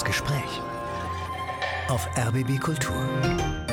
[0.00, 0.62] Das Gespräch
[1.88, 3.69] auf RBB Kultur.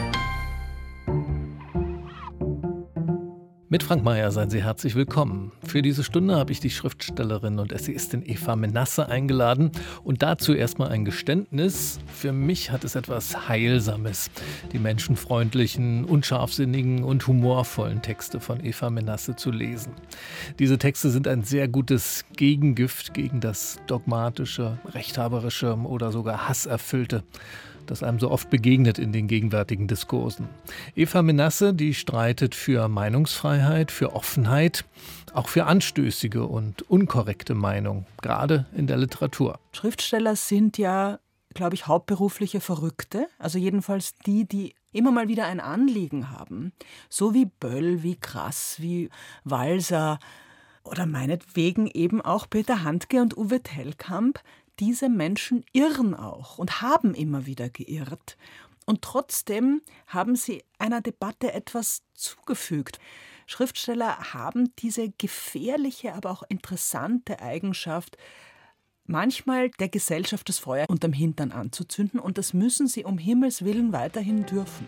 [3.69, 5.51] Mit Frank Mayer seien Sie herzlich willkommen.
[5.61, 9.71] Für diese Stunde habe ich die Schriftstellerin und Essayistin Eva Menasse eingeladen.
[10.05, 11.99] Und dazu erstmal ein Geständnis.
[12.07, 14.31] Für mich hat es etwas Heilsames,
[14.71, 19.91] die menschenfreundlichen, unscharfsinnigen und humorvollen Texte von Eva Menasse zu lesen.
[20.59, 27.25] Diese Texte sind ein sehr gutes Gegengift gegen das dogmatische, rechthaberische oder sogar hasserfüllte
[27.91, 30.47] das einem so oft begegnet in den gegenwärtigen Diskursen.
[30.95, 34.85] Eva Menasse, die streitet für Meinungsfreiheit, für Offenheit,
[35.33, 39.59] auch für anstößige und unkorrekte Meinung, gerade in der Literatur.
[39.73, 41.19] Schriftsteller sind ja,
[41.53, 46.71] glaube ich, hauptberufliche Verrückte, also jedenfalls die, die immer mal wieder ein Anliegen haben,
[47.09, 49.09] so wie Böll, wie Krass, wie
[49.43, 50.19] Walser
[50.83, 54.39] oder meinetwegen eben auch Peter Handke und Uwe Tellkamp,
[54.79, 58.37] diese Menschen irren auch und haben immer wieder geirrt.
[58.85, 62.99] Und trotzdem haben sie einer Debatte etwas zugefügt.
[63.45, 68.17] Schriftsteller haben diese gefährliche, aber auch interessante Eigenschaft,
[69.05, 73.93] manchmal der Gesellschaft das Feuer unterm Hintern anzuzünden, und das müssen sie um Himmels willen
[73.93, 74.87] weiterhin dürfen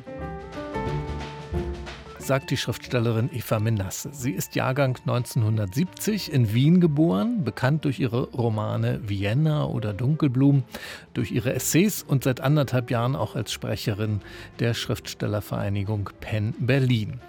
[2.29, 4.11] sagt die Schriftstellerin Eva Menasse.
[4.13, 10.63] Sie ist Jahrgang 1970 in Wien geboren, bekannt durch ihre Romane Vienna oder Dunkelblumen,
[11.15, 14.21] durch ihre Essays und seit anderthalb Jahren auch als Sprecherin
[14.59, 17.19] der Schriftstellervereinigung Penn Berlin.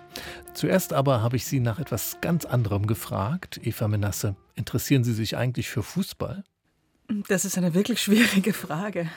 [0.52, 3.58] Zuerst aber habe ich Sie nach etwas ganz anderem gefragt.
[3.64, 6.44] Eva Menasse, interessieren Sie sich eigentlich für Fußball?
[7.26, 9.08] Das ist eine wirklich schwierige Frage.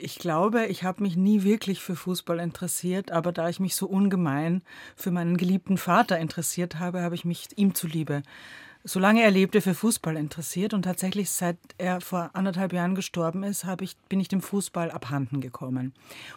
[0.00, 3.86] Ich glaube, ich habe mich nie wirklich für Fußball interessiert, aber da ich mich so
[3.86, 4.62] ungemein
[4.96, 8.22] für meinen geliebten Vater interessiert habe, habe ich mich ihm zuliebe
[8.84, 10.74] solange er lebte, für Fußball interessiert.
[10.74, 15.40] Und tatsächlich, seit er vor anderthalb Jahren gestorben ist, ich, bin ich dem Fußball abhanden
[15.40, 15.94] gekommen.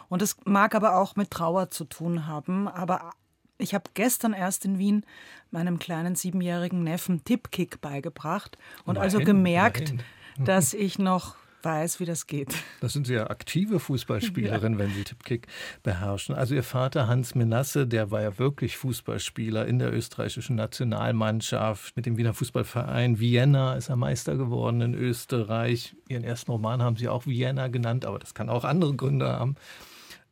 [0.08, 2.66] Und das mag aber auch mit Trauer zu tun haben.
[2.66, 3.12] Aber
[3.58, 5.04] ich habe gestern erst in Wien
[5.50, 10.04] meinem kleinen siebenjährigen Neffen Tippkick beigebracht und immerhin, also gemerkt, immerhin.
[10.44, 12.54] dass ich noch weiß, wie das geht.
[12.80, 14.78] Das sind Sie ja aktive Fußballspielerin, ja.
[14.78, 15.46] wenn Sie Tippkick
[15.82, 16.34] beherrschen.
[16.34, 21.96] Also Ihr Vater Hans Menasse, der war ja wirklich Fußballspieler in der österreichischen Nationalmannschaft.
[21.96, 25.94] Mit dem Wiener Fußballverein Vienna ist er Meister geworden in Österreich.
[26.08, 29.56] Ihren ersten Roman haben Sie auch Vienna genannt, aber das kann auch andere Gründe haben.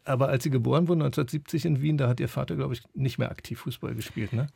[0.04, 3.18] Aber als Sie geboren wurden, 1970 in Wien, da hat Ihr Vater, glaube ich, nicht
[3.18, 4.46] mehr aktiv Fußball gespielt, ne?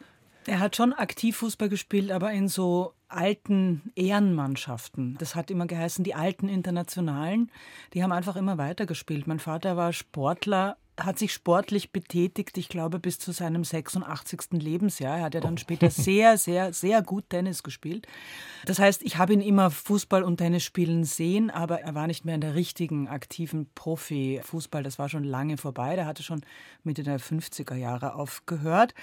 [0.47, 5.17] Er hat schon aktiv Fußball gespielt, aber in so alten Ehrenmannschaften.
[5.19, 7.51] Das hat immer geheißen, die alten Internationalen,
[7.93, 9.27] die haben einfach immer weitergespielt.
[9.27, 14.53] Mein Vater war Sportler hat sich sportlich betätigt, ich glaube, bis zu seinem 86.
[14.53, 15.19] Lebensjahr.
[15.19, 18.07] Er hat ja dann später sehr, sehr, sehr gut Tennis gespielt.
[18.67, 22.25] Das heißt, ich habe ihn immer Fußball und Tennis spielen sehen, aber er war nicht
[22.25, 24.83] mehr in der richtigen, aktiven Profi-Fußball.
[24.83, 25.97] Das war schon lange vorbei.
[25.97, 26.43] Der hatte schon
[26.85, 28.95] Mitte der 50er Jahre aufgehört.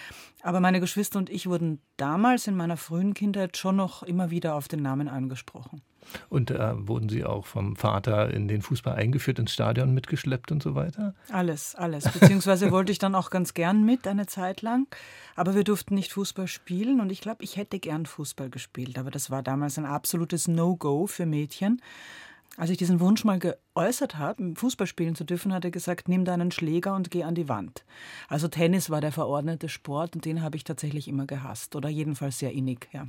[0.42, 4.56] Aber meine Geschwister und ich wurden damals in meiner frühen Kindheit schon noch immer wieder
[4.56, 5.82] auf den Namen angesprochen.
[6.30, 10.64] Und äh, wurden Sie auch vom Vater in den Fußball eingeführt, ins Stadion mitgeschleppt und
[10.64, 11.14] so weiter?
[11.32, 12.10] Alles, alles.
[12.12, 14.88] Beziehungsweise wollte ich dann auch ganz gern mit eine Zeit lang.
[15.36, 18.98] Aber wir durften nicht Fußball spielen und ich glaube, ich hätte gern Fußball gespielt.
[18.98, 21.82] Aber das war damals ein absolutes No-Go für Mädchen.
[22.58, 26.26] Als ich diesen Wunsch mal geäußert habe, Fußball spielen zu dürfen, hat er gesagt, nimm
[26.26, 27.86] deinen Schläger und geh an die Wand.
[28.30, 32.40] Also Tennis war der verordnete Sport und den habe ich tatsächlich immer gehasst oder jedenfalls
[32.40, 33.08] sehr innig, ja.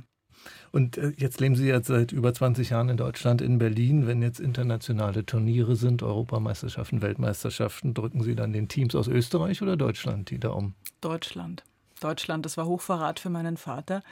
[0.71, 4.07] Und äh, jetzt leben Sie jetzt seit über 20 Jahren in Deutschland, in Berlin.
[4.07, 9.77] Wenn jetzt internationale Turniere sind, Europameisterschaften, Weltmeisterschaften, drücken Sie dann den Teams aus Österreich oder
[9.77, 10.75] Deutschland die da um?
[11.01, 11.63] Deutschland.
[11.99, 14.03] Deutschland, das war Hochverrat für meinen Vater.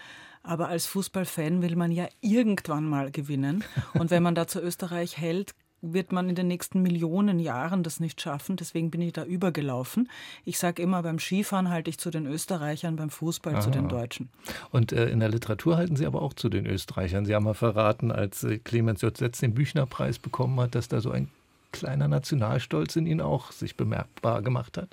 [0.43, 3.63] Aber als Fußballfan will man ja irgendwann mal gewinnen.
[3.93, 7.99] Und wenn man da zu Österreich hält, wird man in den nächsten Millionen Jahren das
[7.99, 8.55] nicht schaffen.
[8.55, 10.09] Deswegen bin ich da übergelaufen.
[10.43, 13.61] Ich sage immer, beim Skifahren halte ich zu den Österreichern, beim Fußball Aha.
[13.61, 14.29] zu den Deutschen.
[14.71, 17.25] Und äh, in der Literatur halten Sie aber auch zu den Österreichern.
[17.25, 19.15] Sie haben mal verraten, als äh, Clemens J.
[19.15, 21.29] Setz den Büchnerpreis bekommen hat, dass da so ein
[21.71, 24.89] kleiner Nationalstolz in Ihnen auch sich bemerkbar gemacht hat.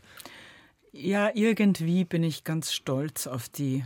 [0.93, 3.85] Ja, irgendwie bin ich ganz stolz auf die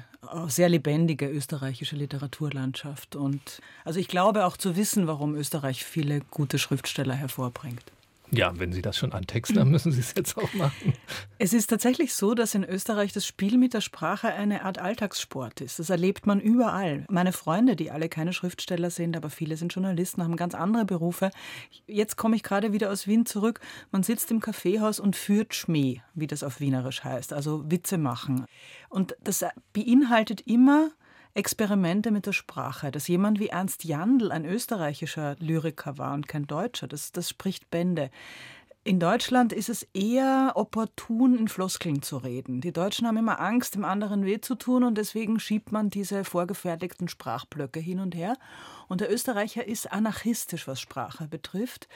[0.49, 3.17] sehr lebendige österreichische Literaturlandschaft.
[3.17, 7.93] Und also ich glaube auch zu wissen, warum Österreich viele gute Schriftsteller hervorbringt.
[8.31, 10.93] Ja, wenn Sie das schon antexten, dann müssen Sie es jetzt auch machen.
[11.39, 15.61] Es ist tatsächlich so, dass in Österreich das Spiel mit der Sprache eine Art Alltagssport
[15.61, 15.79] ist.
[15.79, 17.07] Das erlebt man überall.
[17.09, 21.31] Meine Freunde, die alle keine Schriftsteller sind, aber viele sind Journalisten, haben ganz andere Berufe.
[21.87, 23.61] Jetzt komme ich gerade wieder aus Wien zurück.
[23.91, 28.45] Man sitzt im Kaffeehaus und führt Schmäh, wie das auf Wienerisch heißt, also Witze machen.
[28.89, 30.91] Und das beinhaltet immer
[31.35, 32.91] Experimente mit der Sprache.
[32.91, 37.71] Dass jemand wie Ernst Jandl ein österreichischer Lyriker war und kein Deutscher, das, das spricht
[37.71, 38.11] Bände.
[38.85, 42.63] In Deutschland ist es eher opportun, in Floskeln zu reden.
[42.63, 46.25] Die Deutschen haben immer Angst, dem anderen weh zu tun und deswegen schiebt man diese
[46.25, 48.39] vorgefertigten Sprachblöcke hin und her.
[48.89, 51.87] Und der Österreicher ist anarchistisch, was Sprache betrifft.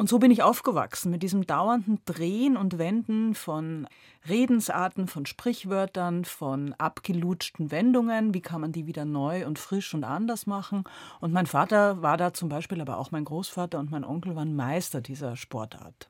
[0.00, 3.86] Und so bin ich aufgewachsen mit diesem dauernden Drehen und Wenden von
[4.26, 8.32] Redensarten, von Sprichwörtern, von abgelutschten Wendungen.
[8.32, 10.84] Wie kann man die wieder neu und frisch und anders machen?
[11.20, 14.56] Und mein Vater war da zum Beispiel, aber auch mein Großvater und mein Onkel waren
[14.56, 16.09] Meister dieser Sportart.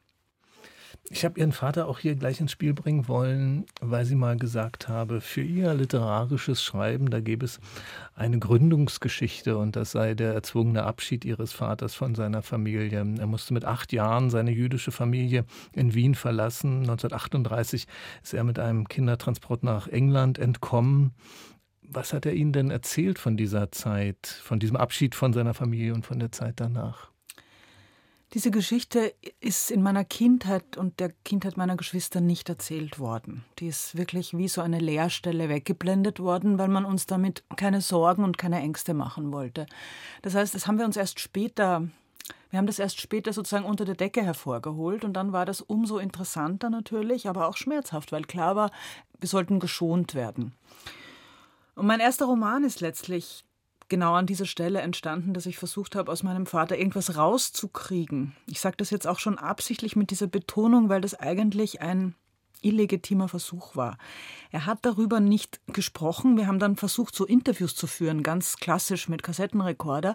[1.08, 4.88] Ich habe Ihren Vater auch hier gleich ins Spiel bringen wollen, weil sie mal gesagt
[4.88, 7.58] habe, für ihr literarisches Schreiben, da gäbe es
[8.14, 12.98] eine Gründungsgeschichte und das sei der erzwungene Abschied ihres Vaters von seiner Familie.
[13.18, 16.80] Er musste mit acht Jahren seine jüdische Familie in Wien verlassen.
[16.82, 17.86] 1938
[18.22, 21.12] ist er mit einem Kindertransport nach England entkommen.
[21.82, 25.92] Was hat er Ihnen denn erzählt von dieser Zeit, von diesem Abschied von seiner Familie
[25.92, 27.10] und von der Zeit danach?
[28.32, 33.44] Diese Geschichte ist in meiner Kindheit und der Kindheit meiner Geschwister nicht erzählt worden.
[33.58, 38.22] Die ist wirklich wie so eine Leerstelle weggeblendet worden, weil man uns damit keine Sorgen
[38.22, 39.66] und keine Ängste machen wollte.
[40.22, 41.88] Das heißt, das haben wir uns erst später,
[42.50, 45.98] wir haben das erst später sozusagen unter der Decke hervorgeholt und dann war das umso
[45.98, 48.70] interessanter natürlich, aber auch schmerzhaft, weil klar war,
[49.18, 50.54] wir sollten geschont werden.
[51.74, 53.44] Und mein erster Roman ist letztlich
[53.90, 58.34] genau an dieser Stelle entstanden, dass ich versucht habe, aus meinem Vater irgendwas rauszukriegen.
[58.46, 62.14] Ich sage das jetzt auch schon absichtlich mit dieser Betonung, weil das eigentlich ein
[62.62, 63.98] illegitimer Versuch war.
[64.50, 66.36] Er hat darüber nicht gesprochen.
[66.36, 70.14] Wir haben dann versucht, so Interviews zu führen, ganz klassisch mit Kassettenrekorder.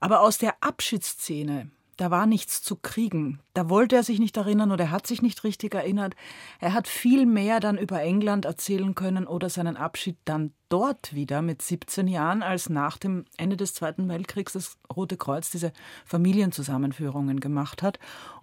[0.00, 3.40] Aber aus der Abschiedsszene, da war nichts zu kriegen.
[3.54, 6.14] Da wollte er sich nicht erinnern oder er hat sich nicht richtig erinnert.
[6.60, 11.42] Er hat viel mehr dann über England erzählen können oder seinen Abschied dann dort wieder
[11.42, 15.72] mit 17 Jahren, als nach dem Ende des Zweiten Weltkriegs das Rote Kreuz diese
[16.06, 17.98] Familienzusammenführungen gemacht hat.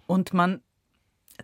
[0.06, 0.60] Und man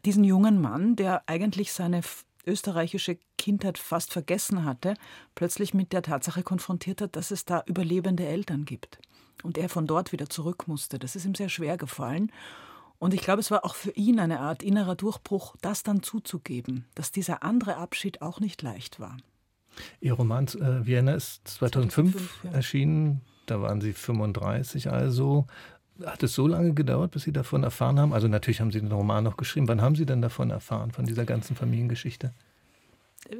[0.04, 2.02] diesen jungen Mann, der eigentlich seine
[2.44, 4.94] österreichische Kindheit fast vergessen hatte,
[5.34, 8.98] plötzlich mit der Tatsache konfrontiert hat, dass es da überlebende Eltern gibt
[9.42, 10.98] und er von dort wieder zurück musste.
[10.98, 12.30] Das ist ihm sehr schwer gefallen.
[12.98, 16.84] Und ich glaube, es war auch für ihn eine Art innerer Durchbruch, das dann zuzugeben,
[16.94, 19.16] dass dieser andere Abschied auch nicht leicht war.
[20.00, 22.50] Ihr Roman äh, Vienna ist 2005, 2005 ja.
[22.52, 23.20] erschienen.
[23.46, 25.46] Da waren Sie 35 also.
[26.04, 28.12] Hat es so lange gedauert, bis Sie davon erfahren haben?
[28.12, 29.68] Also natürlich haben Sie den Roman noch geschrieben.
[29.68, 32.32] Wann haben Sie denn davon erfahren, von dieser ganzen Familiengeschichte?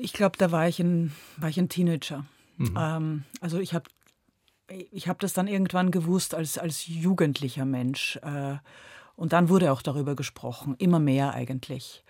[0.01, 2.25] Ich glaube, da war ich ein, war ich ein Teenager.
[2.59, 2.77] Mhm.
[2.79, 3.89] Ähm, also ich habe
[4.91, 8.17] ich habe das dann irgendwann gewusst als, als jugendlicher Mensch.
[8.23, 8.57] Äh,
[9.17, 12.05] und dann wurde auch darüber gesprochen, immer mehr eigentlich.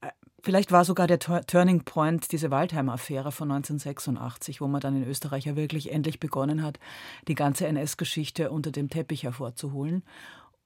[0.00, 0.08] Äh,
[0.42, 5.46] vielleicht war sogar der Turning Point diese Waldheim-Affäre von 1986, wo man dann in Österreich
[5.46, 6.78] ja wirklich endlich begonnen hat,
[7.26, 10.02] die ganze NS-Geschichte unter dem Teppich hervorzuholen.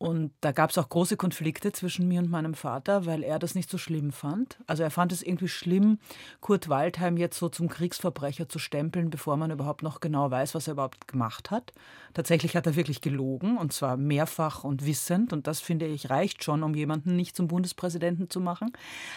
[0.03, 3.55] Und da gab es auch große Konflikte zwischen mir und meinem Vater, weil er das
[3.55, 4.59] nicht so schlimm fand.
[4.67, 6.01] Also er fand es irgendwie schlimm,
[6.41, 10.67] Kurt Waldheim jetzt so zum Kriegsverbrecher zu stempeln, bevor man überhaupt noch genau weiß, was
[10.67, 11.73] er überhaupt gemacht hat.
[12.15, 15.33] Tatsächlich hat er wirklich gelogen und zwar mehrfach und wissend.
[15.33, 18.73] Und das finde ich reicht schon, um jemanden nicht zum Bundespräsidenten zu machen.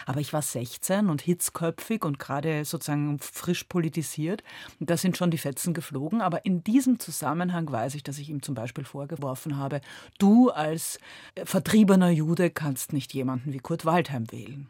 [0.06, 4.44] Aber ich war 16 und hitzköpfig und gerade sozusagen frisch politisiert.
[4.78, 6.20] Und da sind schon die Fetzen geflogen.
[6.20, 9.80] Aber in diesem Zusammenhang weiß ich, dass ich ihm zum Beispiel vorgeworfen habe,
[10.18, 10.98] du als als
[11.44, 14.68] vertriebener Jude kannst nicht jemanden wie Kurt Waldheim wählen.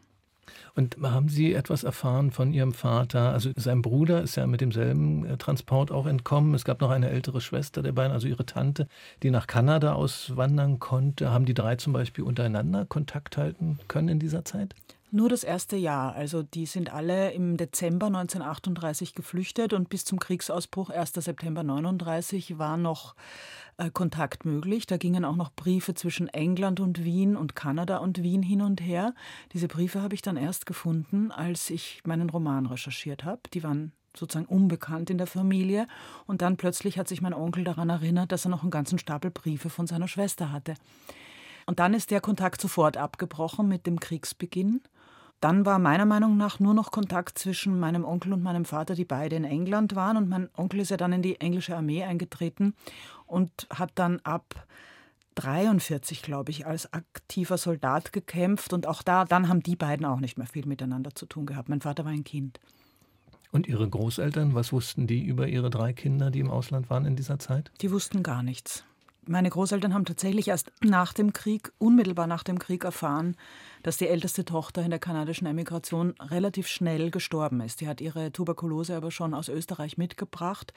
[0.73, 3.33] Und haben Sie etwas erfahren von Ihrem Vater?
[3.33, 6.53] Also sein Bruder ist ja mit demselben äh, Transport auch entkommen.
[6.53, 8.87] Es gab noch eine ältere Schwester der beiden, also Ihre Tante,
[9.21, 11.31] die nach Kanada auswandern konnte.
[11.31, 14.75] Haben die drei zum Beispiel untereinander Kontakt halten können in dieser Zeit?
[15.09, 16.15] Nur das erste Jahr.
[16.15, 21.13] Also die sind alle im Dezember 1938 geflüchtet und bis zum Kriegsausbruch 1.
[21.13, 23.15] September 1939 war noch
[23.77, 24.85] äh, Kontakt möglich.
[24.85, 28.81] Da gingen auch noch Briefe zwischen England und Wien und Kanada und Wien hin und
[28.81, 29.13] her.
[29.53, 33.41] Diese Briefe habe ich dann erst gefunden, als ich meinen Roman recherchiert habe.
[33.53, 35.87] Die waren sozusagen unbekannt in der Familie.
[36.25, 39.31] Und dann plötzlich hat sich mein Onkel daran erinnert, dass er noch einen ganzen Stapel
[39.31, 40.73] Briefe von seiner Schwester hatte.
[41.65, 44.81] Und dann ist der Kontakt sofort abgebrochen mit dem Kriegsbeginn.
[45.39, 49.05] Dann war meiner Meinung nach nur noch Kontakt zwischen meinem Onkel und meinem Vater, die
[49.05, 50.17] beide in England waren.
[50.17, 52.73] Und mein Onkel ist ja dann in die englische Armee eingetreten
[53.27, 54.65] und hat dann ab
[55.35, 58.73] 43, glaube ich, als aktiver Soldat gekämpft.
[58.73, 61.69] Und auch da, dann haben die beiden auch nicht mehr viel miteinander zu tun gehabt.
[61.69, 62.59] Mein Vater war ein Kind.
[63.51, 67.15] Und Ihre Großeltern, was wussten die über Ihre drei Kinder, die im Ausland waren in
[67.15, 67.71] dieser Zeit?
[67.81, 68.83] Die wussten gar nichts.
[69.27, 73.35] Meine Großeltern haben tatsächlich erst nach dem Krieg, unmittelbar nach dem Krieg erfahren,
[73.83, 77.81] dass die älteste Tochter in der kanadischen Emigration relativ schnell gestorben ist.
[77.81, 80.73] Die hat ihre Tuberkulose aber schon aus Österreich mitgebracht.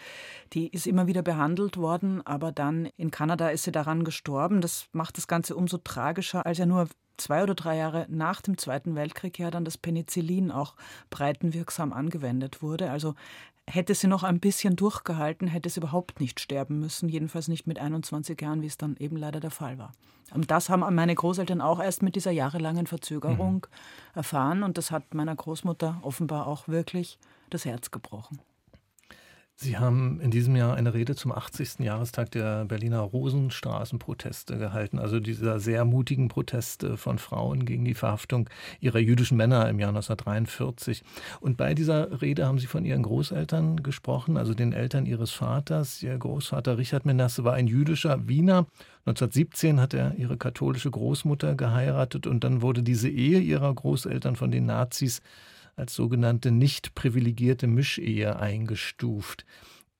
[0.53, 4.61] Die ist immer wieder behandelt worden, aber dann in Kanada ist sie daran gestorben.
[4.61, 6.89] Das macht das Ganze umso tragischer, als ja nur
[7.19, 10.75] zwei oder drei Jahre nach dem Zweiten Weltkrieg ja dann das Penicillin auch
[11.11, 12.91] breitenwirksam angewendet wurde.
[12.91, 13.15] Also
[13.71, 17.79] hätte sie noch ein bisschen durchgehalten, hätte sie überhaupt nicht sterben müssen, jedenfalls nicht mit
[17.79, 19.93] 21 Jahren, wie es dann eben leider der Fall war.
[20.33, 24.15] Und das haben meine Großeltern auch erst mit dieser jahrelangen Verzögerung mhm.
[24.15, 27.19] erfahren und das hat meiner Großmutter offenbar auch wirklich
[27.51, 28.41] das Herz gebrochen.
[29.63, 31.81] Sie haben in diesem Jahr eine Rede zum 80.
[31.81, 38.49] Jahrestag der Berliner Rosenstraßenproteste gehalten, also dieser sehr mutigen Proteste von Frauen gegen die Verhaftung
[38.81, 41.03] ihrer jüdischen Männer im Jahr 1943.
[41.41, 46.03] Und bei dieser Rede haben Sie von Ihren Großeltern gesprochen, also den Eltern Ihres Vaters.
[46.03, 48.67] Ihr Großvater Richard Menasse war ein jüdischer Wiener.
[49.05, 54.51] 1917 hat er ihre katholische Großmutter geheiratet und dann wurde diese Ehe ihrer Großeltern von
[54.51, 55.21] den Nazis
[55.77, 59.45] als sogenannte nicht privilegierte Mischehe eingestuft.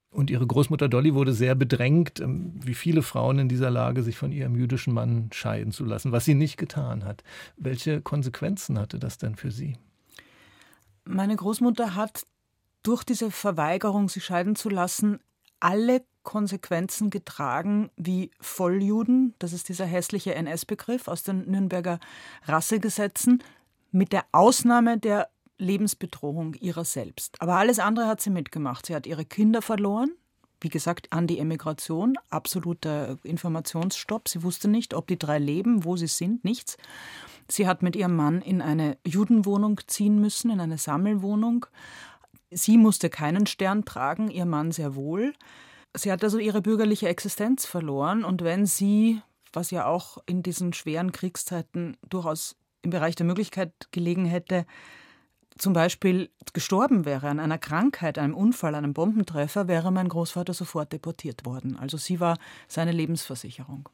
[0.09, 4.17] Und ihre Großmutter Dolly wurde sehr bedrängt, ähm, wie viele Frauen in dieser Lage, sich
[4.17, 7.23] von ihrem jüdischen Mann scheiden zu lassen, was sie nicht getan hat.
[7.55, 9.77] Welche Konsequenzen hatte das denn für sie?
[11.05, 12.25] Meine Großmutter hat
[12.83, 15.19] durch diese Verweigerung, sich scheiden zu lassen,
[15.61, 21.99] alle Konsequenzen getragen wie Volljuden, das ist dieser hässliche NS-Begriff aus den Nürnberger
[22.45, 23.41] Rassegesetzen,
[23.91, 25.29] mit der Ausnahme der
[25.61, 27.39] Lebensbedrohung ihrer selbst.
[27.39, 28.85] Aber alles andere hat sie mitgemacht.
[28.85, 30.11] Sie hat ihre Kinder verloren,
[30.59, 34.27] wie gesagt, an die Emigration, absoluter Informationsstopp.
[34.27, 36.77] Sie wusste nicht, ob die drei leben, wo sie sind, nichts.
[37.47, 41.65] Sie hat mit ihrem Mann in eine Judenwohnung ziehen müssen, in eine Sammelwohnung.
[42.51, 45.33] Sie musste keinen Stern tragen, ihr Mann sehr wohl.
[45.93, 50.73] Sie hat also ihre bürgerliche Existenz verloren und wenn sie, was ja auch in diesen
[50.73, 54.65] schweren Kriegszeiten durchaus im Bereich der Möglichkeit gelegen hätte,
[55.57, 60.93] zum Beispiel gestorben wäre an einer Krankheit, einem Unfall, einem Bombentreffer, wäre mein Großvater sofort
[60.93, 61.77] deportiert worden.
[61.77, 63.89] Also sie war seine Lebensversicherung.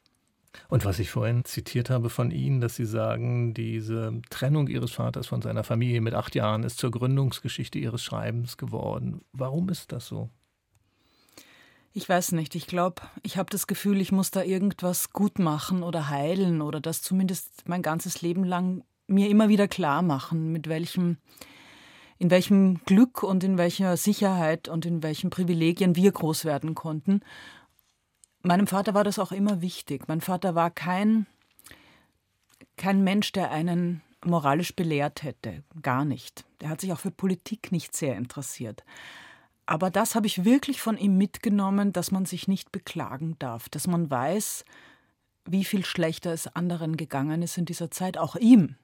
[0.68, 5.26] Und was ich vorhin zitiert habe von Ihnen, dass Sie sagen, diese Trennung Ihres Vaters
[5.26, 9.20] von seiner Familie mit acht Jahren ist zur Gründungsgeschichte Ihres Schreibens geworden.
[9.32, 10.30] Warum ist das so?
[11.92, 12.54] Ich weiß nicht.
[12.54, 16.80] Ich glaube, ich habe das Gefühl, ich muss da irgendwas gut machen oder heilen oder
[16.80, 21.16] das zumindest mein ganzes Leben lang mir immer wieder klar machen, mit welchem,
[22.18, 27.20] in welchem Glück und in welcher Sicherheit und in welchen Privilegien wir groß werden konnten.
[28.42, 30.06] Meinem Vater war das auch immer wichtig.
[30.06, 31.26] Mein Vater war kein,
[32.76, 35.64] kein Mensch, der einen moralisch belehrt hätte.
[35.82, 36.44] Gar nicht.
[36.60, 38.84] Er hat sich auch für Politik nicht sehr interessiert.
[39.66, 43.86] Aber das habe ich wirklich von ihm mitgenommen, dass man sich nicht beklagen darf, dass
[43.86, 44.64] man weiß,
[45.44, 48.76] wie viel schlechter es anderen gegangen ist in dieser Zeit, auch ihm.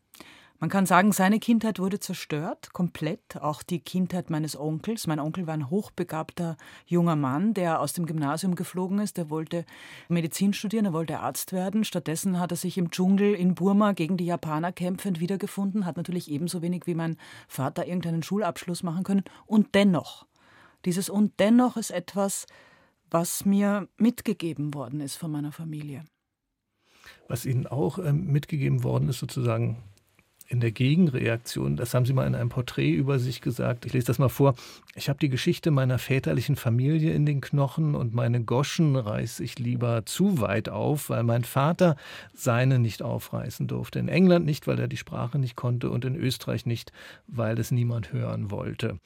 [0.61, 3.37] Man kann sagen, seine Kindheit wurde zerstört, komplett.
[3.41, 5.07] Auch die Kindheit meines Onkels.
[5.07, 6.57] Mein Onkel war ein hochbegabter
[6.87, 9.17] junger Mann, der aus dem Gymnasium geflogen ist.
[9.17, 9.67] Der wollte
[10.09, 11.85] Medizin studieren, er wollte Arzt werden.
[11.85, 16.31] Stattdessen hat er sich im Dschungel in Burma gegen die Japaner kämpfend wiedergefunden, hat natürlich
[16.31, 17.17] ebenso wenig wie mein
[17.49, 19.25] Vater irgendeinen Schulabschluss machen können.
[19.47, 20.25] Und dennoch,
[20.85, 22.47] dieses Und dennoch ist etwas,
[23.11, 26.05] was mir mitgegeben worden ist von meiner Familie.
[27.29, 29.83] Was Ihnen auch ähm, mitgegeben worden ist, sozusagen
[30.55, 34.07] in der Gegenreaktion, das haben Sie mal in einem Porträt über sich gesagt, ich lese
[34.07, 34.55] das mal vor,
[34.95, 39.59] ich habe die Geschichte meiner väterlichen Familie in den Knochen und meine Goschen reiß ich
[39.59, 41.97] lieber zu weit auf, weil mein Vater
[42.33, 43.99] seine nicht aufreißen durfte.
[43.99, 46.93] In England nicht, weil er die Sprache nicht konnte und in Österreich nicht,
[47.27, 49.01] weil es niemand hören wollte.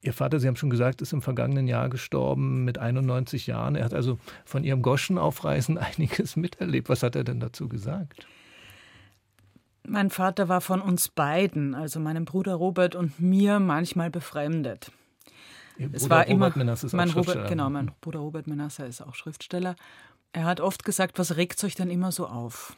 [0.00, 3.76] Ihr Vater, Sie haben schon gesagt, ist im vergangenen Jahr gestorben mit 91 Jahren.
[3.76, 6.88] Er hat also von Ihrem Goschenaufreißen einiges miterlebt.
[6.88, 8.26] Was hat er denn dazu gesagt?
[9.90, 14.92] Mein Vater war von uns beiden, also meinem Bruder Robert und mir, manchmal befremdet.
[15.78, 18.46] Ihr es Bruder war Robert immer Menasse ist mein auch Robert, genau, mein Bruder Robert
[18.46, 19.74] Menasse ist auch Schriftsteller.
[20.32, 22.76] Er hat oft gesagt, was regt euch denn immer so auf?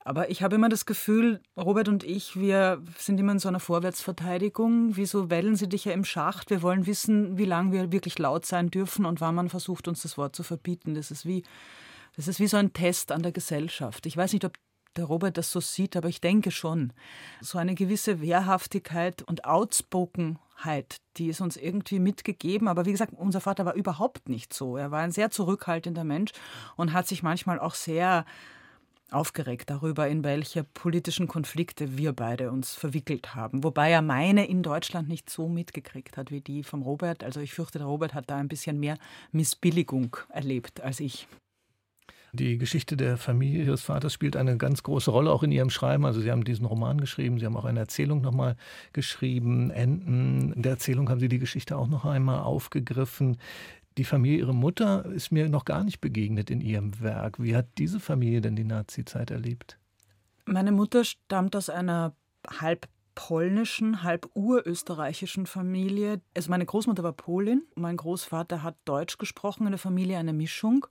[0.00, 3.60] Aber ich habe immer das Gefühl, Robert und ich, wir sind immer in so einer
[3.60, 4.94] Vorwärtsverteidigung.
[4.94, 6.50] Wieso wellen sie dich ja im Schacht?
[6.50, 10.02] Wir wollen wissen, wie lange wir wirklich laut sein dürfen und wann man versucht, uns
[10.02, 10.94] das Wort zu verbieten.
[10.94, 11.44] Das ist wie,
[12.14, 14.04] das ist wie so ein Test an der Gesellschaft.
[14.04, 14.52] Ich weiß nicht, ob
[14.98, 16.92] der Robert das so sieht, aber ich denke schon.
[17.40, 22.68] So eine gewisse Wehrhaftigkeit und Outspokenheit, die ist uns irgendwie mitgegeben.
[22.68, 24.76] Aber wie gesagt, unser Vater war überhaupt nicht so.
[24.76, 26.32] Er war ein sehr zurückhaltender Mensch
[26.76, 28.26] und hat sich manchmal auch sehr
[29.10, 33.64] aufgeregt darüber, in welche politischen Konflikte wir beide uns verwickelt haben.
[33.64, 37.24] Wobei er meine in Deutschland nicht so mitgekriegt hat wie die vom Robert.
[37.24, 38.98] Also ich fürchte, der Robert hat da ein bisschen mehr
[39.32, 41.26] Missbilligung erlebt als ich.
[42.32, 46.04] Die Geschichte der Familie Ihres Vaters spielt eine ganz große Rolle auch in Ihrem Schreiben.
[46.04, 48.56] Also Sie haben diesen Roman geschrieben, Sie haben auch eine Erzählung nochmal
[48.92, 50.52] geschrieben, Enden.
[50.52, 53.38] In der Erzählung haben Sie die Geschichte auch noch einmal aufgegriffen.
[53.96, 57.42] Die Familie Ihrer Mutter ist mir noch gar nicht begegnet in Ihrem Werk.
[57.42, 59.78] Wie hat diese Familie denn die Nazi-Zeit erlebt?
[60.44, 62.14] Meine Mutter stammt aus einer
[62.60, 66.20] halb polnischen, halb urösterreichischen Familie.
[66.36, 70.86] Also meine Großmutter war Polin, mein Großvater hat Deutsch gesprochen, in der Familie eine Mischung.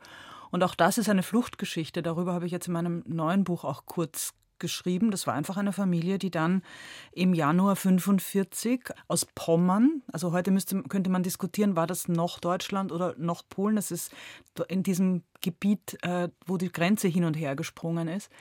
[0.51, 2.01] Und auch das ist eine Fluchtgeschichte.
[2.01, 5.11] Darüber habe ich jetzt in meinem neuen Buch auch kurz geschrieben.
[5.11, 6.63] Das war einfach eine Familie, die dann
[7.11, 12.91] im Januar 45 aus Pommern, also heute müsste, könnte man diskutieren, war das noch Deutschland
[12.91, 13.75] oder noch Polen?
[13.75, 14.11] Das ist
[14.67, 18.31] in diesem Gebiet, äh, wo die Grenze hin und her gesprungen ist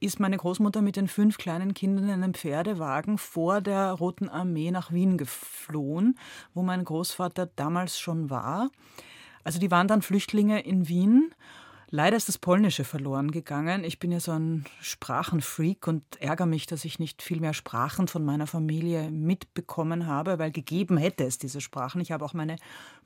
[0.00, 4.70] ist meine Großmutter mit den fünf kleinen Kindern in einem Pferdewagen vor der Roten Armee
[4.70, 6.18] nach Wien geflohen,
[6.54, 8.70] wo mein Großvater damals schon war.
[9.46, 11.32] Also die waren dann Flüchtlinge in Wien.
[11.88, 13.84] Leider ist das Polnische verloren gegangen.
[13.84, 18.08] Ich bin ja so ein Sprachenfreak und ärgere mich, dass ich nicht viel mehr Sprachen
[18.08, 22.00] von meiner Familie mitbekommen habe, weil gegeben hätte es diese Sprachen.
[22.00, 22.56] Ich habe auch meine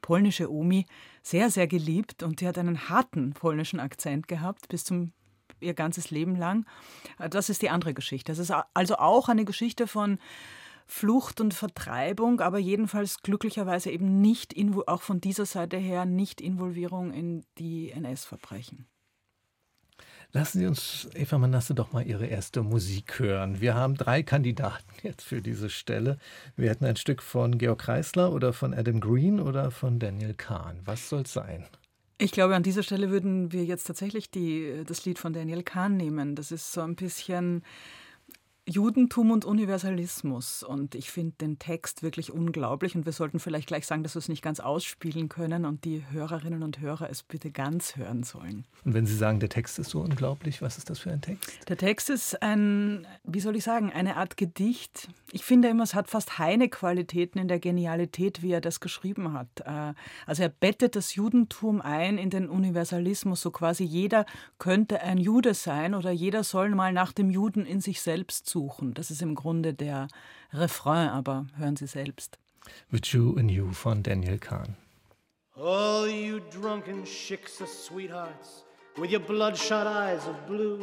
[0.00, 0.86] polnische Omi
[1.22, 5.12] sehr, sehr geliebt und die hat einen harten polnischen Akzent gehabt bis zum
[5.60, 6.64] ihr ganzes Leben lang.
[7.18, 8.32] Das ist die andere Geschichte.
[8.32, 10.18] Das ist also auch eine Geschichte von
[10.90, 14.56] Flucht und Vertreibung, aber jedenfalls glücklicherweise eben nicht,
[14.88, 18.86] auch von dieser Seite her, nicht Involvierung in die NS-Verbrechen.
[20.32, 23.60] Lassen Sie uns, Eva Manasse, doch mal Ihre erste Musik hören.
[23.60, 26.18] Wir haben drei Kandidaten jetzt für diese Stelle.
[26.56, 30.80] Wir hätten ein Stück von Georg Kreisler oder von Adam Green oder von Daniel Kahn.
[30.84, 31.66] Was soll es sein?
[32.18, 35.96] Ich glaube, an dieser Stelle würden wir jetzt tatsächlich die, das Lied von Daniel Kahn
[35.96, 36.34] nehmen.
[36.34, 37.62] Das ist so ein bisschen
[38.68, 40.62] Judentum und Universalismus.
[40.62, 42.94] Und ich finde den Text wirklich unglaublich.
[42.94, 46.04] Und wir sollten vielleicht gleich sagen, dass wir es nicht ganz ausspielen können und die
[46.10, 48.64] Hörerinnen und Hörer es bitte ganz hören sollen.
[48.84, 51.50] Und wenn Sie sagen, der Text ist so unglaublich, was ist das für ein Text?
[51.68, 55.08] Der Text ist ein, wie soll ich sagen, eine Art Gedicht.
[55.32, 59.48] Ich finde immer, es hat fast Heine-Qualitäten in der Genialität, wie er das geschrieben hat.
[59.64, 59.94] Äh,
[60.26, 64.26] also er bettet das Judentum ein in den Universalismus, so quasi jeder
[64.58, 68.59] könnte ein Jude sein oder jeder soll mal nach dem Juden in sich selbst suchen
[68.60, 68.94] suchen.
[68.94, 70.08] Das ist im Grunde der
[70.52, 72.38] Refrain, aber hören Sie selbst.
[72.92, 74.76] The Jew in You von Daniel Kahn.
[75.56, 78.64] All you drunken chicks of sweethearts
[78.98, 80.80] with your bloodshot eyes of blue.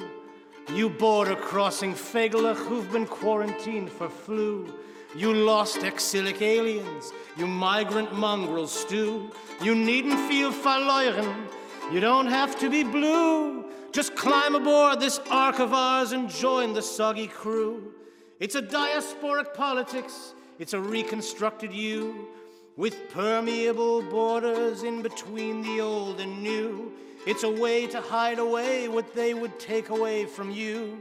[0.75, 4.67] You border crossing Feglach who've been quarantined for flu.
[5.15, 9.31] You lost exilic aliens, you migrant mongrel stew.
[9.63, 11.47] You needn't feel verloren,
[11.91, 13.66] you don't have to be blue.
[13.91, 17.93] Just climb aboard this ark of ours and join the soggy crew.
[18.39, 22.27] It's a diasporic politics, it's a reconstructed you,
[22.75, 26.93] with permeable borders in between the old and new.
[27.25, 30.99] It's a way to hide away what they would take away from you.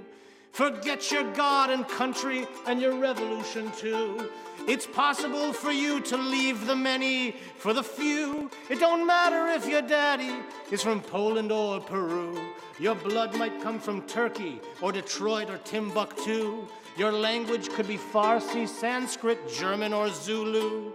[0.53, 4.31] Forget your God and country and your revolution too.
[4.67, 8.51] It's possible for you to leave the many for the few.
[8.69, 10.35] It don't matter if your daddy
[10.73, 12.37] is from Poland or Peru.
[12.81, 16.67] Your blood might come from Turkey or Detroit or Timbuktu.
[16.99, 20.93] Your language could be Farsi, Sanskrit, German, or Zulu.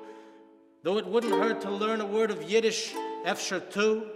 [0.83, 2.93] Though it wouldn't hurt to learn a word of Yiddish,
[3.25, 4.09] Efsher too.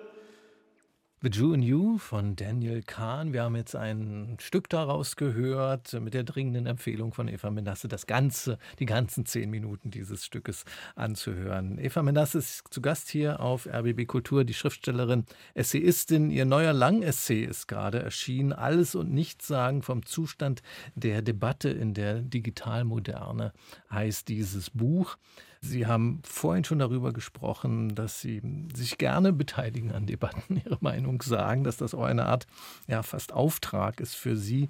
[1.25, 3.33] The Jew in You von Daniel Kahn.
[3.33, 8.05] Wir haben jetzt ein Stück daraus gehört mit der dringenden Empfehlung von Eva Menasse, das
[8.05, 11.79] ganze, die ganzen zehn Minuten dieses Stückes anzuhören.
[11.79, 16.29] Eva Menasse ist zu Gast hier auf RBB Kultur, die Schriftstellerin, Essayistin.
[16.29, 18.53] Ihr neuer Langessay ist gerade erschienen.
[18.53, 20.61] Alles und nichts sagen vom Zustand
[20.93, 23.51] der Debatte in der Digitalmoderne
[23.89, 25.17] heißt dieses Buch.
[25.69, 28.41] Sie haben vorhin schon darüber gesprochen, dass Sie
[28.73, 32.47] sich gerne beteiligen an Debatten, Ihre Meinung sagen, dass das auch eine Art,
[32.87, 34.69] ja, fast Auftrag ist für Sie,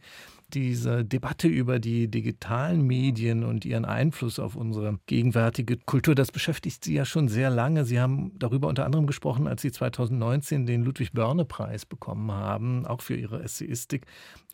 [0.56, 6.84] diese Debatte über die digitalen Medien und ihren Einfluss auf unsere gegenwärtige Kultur, das beschäftigt
[6.86, 7.84] Sie ja schon sehr lange.
[7.84, 13.16] Sie haben darüber unter anderem gesprochen, als Sie 2019 den Ludwig-Börne-Preis bekommen haben, auch für
[13.16, 14.06] Ihre Essayistik.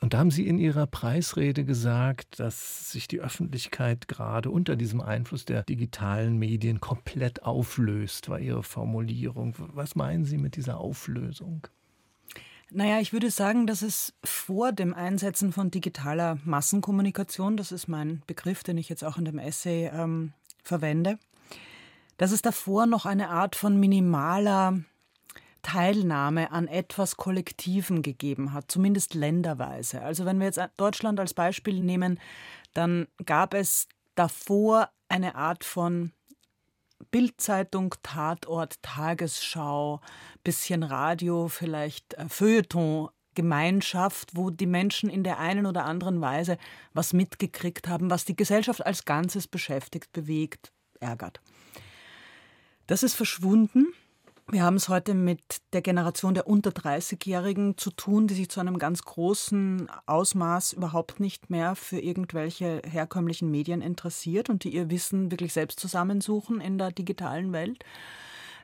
[0.02, 5.02] Und da haben Sie in Ihrer Preisrede gesagt, dass sich die Öffentlichkeit gerade unter diesem
[5.02, 9.54] Einfluss der digitalen Medien komplett auflöst, war Ihre Formulierung.
[9.74, 11.68] Was meinen Sie mit dieser Auflösung?
[12.74, 18.24] Naja, ich würde sagen, dass es vor dem Einsetzen von digitaler Massenkommunikation, das ist mein
[18.28, 20.32] Begriff, den ich jetzt auch in dem Essay ähm,
[20.64, 21.20] verwende,
[22.16, 24.80] dass es davor noch eine Art von minimaler
[25.64, 30.02] Teilnahme an etwas Kollektiven gegeben hat, zumindest länderweise.
[30.02, 32.22] Also wenn wir jetzt Deutschland als Beispiel nehmen,
[32.74, 36.14] dann gab es davor eine Art von
[37.12, 40.02] Bildzeitung, Tatort, Tagesschau,
[40.44, 46.58] bisschen Radio, vielleicht äh, Feuilleton Gemeinschaft, wo die Menschen in der einen oder anderen Weise
[46.94, 51.40] was mitgekriegt haben, was die Gesellschaft als Ganzes beschäftigt, bewegt, ärgert.
[52.88, 53.88] Das ist verschwunden.
[54.52, 58.60] Wir haben es heute mit der Generation der unter 30-Jährigen zu tun, die sich zu
[58.60, 64.90] einem ganz großen Ausmaß überhaupt nicht mehr für irgendwelche herkömmlichen Medien interessiert und die ihr
[64.90, 67.86] Wissen wirklich selbst zusammensuchen in der digitalen Welt.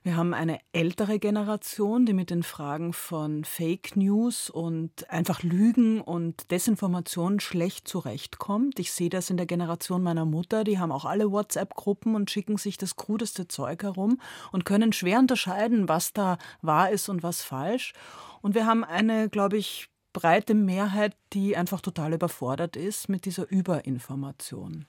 [0.03, 6.01] Wir haben eine ältere Generation, die mit den Fragen von Fake News und einfach Lügen
[6.01, 8.79] und Desinformation schlecht zurechtkommt.
[8.79, 10.63] Ich sehe das in der Generation meiner Mutter.
[10.63, 14.19] Die haben auch alle WhatsApp-Gruppen und schicken sich das krudeste Zeug herum
[14.51, 17.93] und können schwer unterscheiden, was da wahr ist und was falsch.
[18.41, 23.49] Und wir haben eine, glaube ich, breite Mehrheit, die einfach total überfordert ist mit dieser
[23.51, 24.85] Überinformation.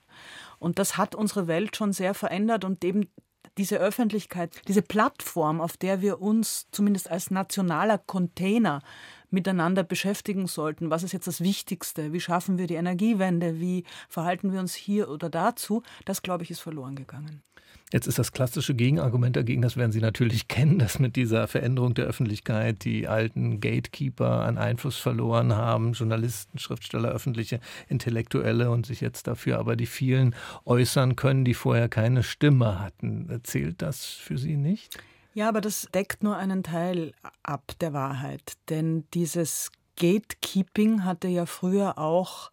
[0.57, 3.11] Und das hat unsere Welt schon sehr verändert und eben
[3.59, 8.81] diese Öffentlichkeit, diese Plattform, auf der wir uns zumindest als nationaler Container
[9.29, 10.89] miteinander beschäftigen sollten.
[10.89, 12.13] Was ist jetzt das Wichtigste?
[12.13, 13.59] Wie schaffen wir die Energiewende?
[13.59, 15.83] Wie verhalten wir uns hier oder dazu?
[16.05, 17.43] Das, glaube ich, ist verloren gegangen.
[17.91, 21.95] Jetzt ist das klassische Gegenargument dagegen, das werden Sie natürlich kennen, dass mit dieser Veränderung
[21.95, 29.01] der Öffentlichkeit die alten Gatekeeper an Einfluss verloren haben, Journalisten, Schriftsteller, öffentliche Intellektuelle und sich
[29.01, 33.41] jetzt dafür aber die vielen äußern können, die vorher keine Stimme hatten.
[33.43, 34.99] Zählt das für Sie nicht?
[35.33, 38.53] Ja, aber das deckt nur einen Teil ab der Wahrheit.
[38.69, 42.51] Denn dieses Gatekeeping hatte ja früher auch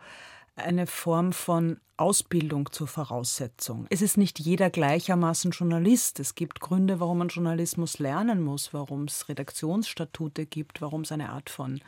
[0.57, 3.87] eine Form von Ausbildung zur Voraussetzung.
[3.91, 6.21] Es ist nicht jeder gleichermaßen Journalist.
[6.21, 11.31] Es gibt Gründe, warum man Journalismus lernen muss, warum es Redaktionsstatute gibt, warum es eine
[11.31, 11.81] Art von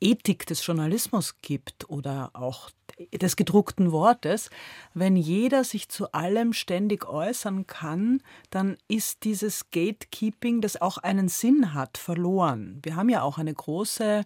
[0.00, 2.70] Ethik des Journalismus gibt oder auch
[3.12, 4.50] des gedruckten Wortes,
[4.94, 11.28] wenn jeder sich zu allem ständig äußern kann, dann ist dieses Gatekeeping, das auch einen
[11.28, 12.78] Sinn hat, verloren.
[12.82, 14.24] Wir haben ja auch eine große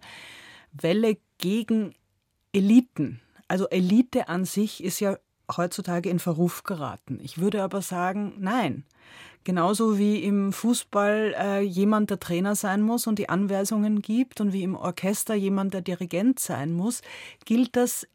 [0.73, 1.95] Welle gegen
[2.53, 3.21] Eliten.
[3.51, 5.17] Also Elite an sich ist ja
[5.57, 7.19] heutzutage in Verruf geraten.
[7.21, 8.85] Ich würde aber sagen, nein.
[9.43, 14.53] Genauso wie im Fußball äh, jemand der Trainer sein muss und die Anweisungen gibt und
[14.53, 17.01] wie im Orchester jemand der Dirigent sein muss,
[17.43, 18.07] gilt das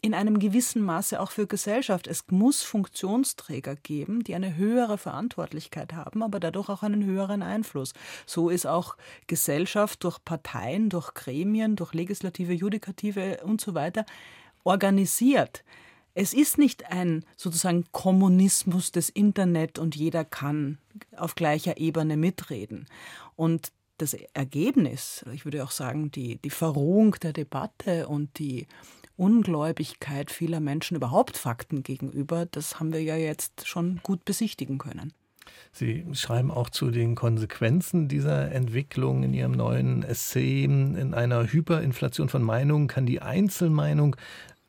[0.00, 2.06] in einem gewissen Maße auch für Gesellschaft.
[2.06, 7.92] Es muss Funktionsträger geben, die eine höhere Verantwortlichkeit haben, aber dadurch auch einen höheren Einfluss.
[8.24, 8.96] So ist auch
[9.26, 14.06] Gesellschaft durch Parteien, durch Gremien, durch Legislative, Judikative und so weiter
[14.68, 15.64] organisiert.
[16.14, 20.78] Es ist nicht ein sozusagen Kommunismus des Internet und jeder kann
[21.16, 22.86] auf gleicher Ebene mitreden.
[23.36, 28.66] Und das Ergebnis, ich würde auch sagen, die, die Verrohung der Debatte und die
[29.16, 35.12] Ungläubigkeit vieler Menschen überhaupt Fakten gegenüber, das haben wir ja jetzt schon gut besichtigen können.
[35.72, 40.64] Sie schreiben auch zu den Konsequenzen dieser Entwicklung in Ihrem neuen Essay.
[40.64, 44.16] In einer Hyperinflation von Meinungen kann die Einzelmeinung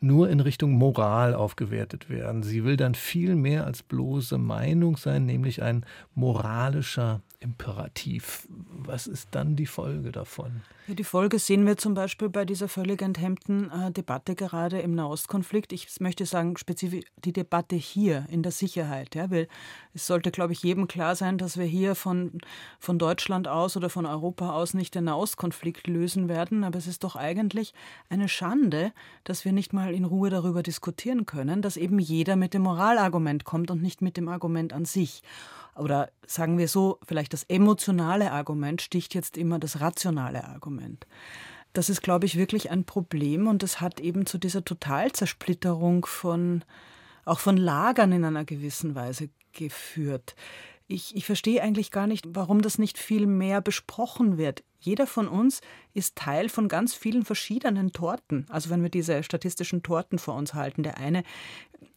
[0.01, 2.43] nur in Richtung Moral aufgewertet werden.
[2.43, 5.85] Sie will dann viel mehr als bloße Meinung sein, nämlich ein
[6.15, 8.47] moralischer Imperativ.
[8.69, 10.62] Was ist dann die Folge davon?
[10.88, 14.95] Ja, die Folge sehen wir zum Beispiel bei dieser völlig enthemmten äh, Debatte gerade im
[14.95, 15.71] Nahostkonflikt.
[15.71, 19.15] Ich möchte sagen, spezifisch die Debatte hier in der Sicherheit.
[19.15, 19.47] Ja, weil
[19.93, 22.39] es sollte, glaube ich, jedem klar sein, dass wir hier von,
[22.80, 26.63] von Deutschland aus oder von Europa aus nicht den Nahostkonflikt lösen werden.
[26.63, 27.73] Aber es ist doch eigentlich
[28.10, 28.91] eine Schande,
[29.23, 33.45] dass wir nicht mal in Ruhe darüber diskutieren können, dass eben jeder mit dem Moralargument
[33.45, 35.23] kommt und nicht mit dem Argument an sich
[35.75, 41.08] oder sagen wir so, vielleicht das emotionale Argument sticht jetzt immer das rationale Argument.
[41.73, 46.63] Das ist, glaube ich, wirklich ein Problem und das hat eben zu dieser Totalzersplitterung von,
[47.25, 50.35] auch von Lagern in einer gewissen Weise geführt.
[50.88, 54.63] Ich, ich verstehe eigentlich gar nicht, warum das nicht viel mehr besprochen wird.
[54.79, 55.62] Jeder von uns
[55.93, 58.45] ist Teil von ganz vielen verschiedenen Torten.
[58.49, 61.23] Also wenn wir diese statistischen Torten vor uns halten, der eine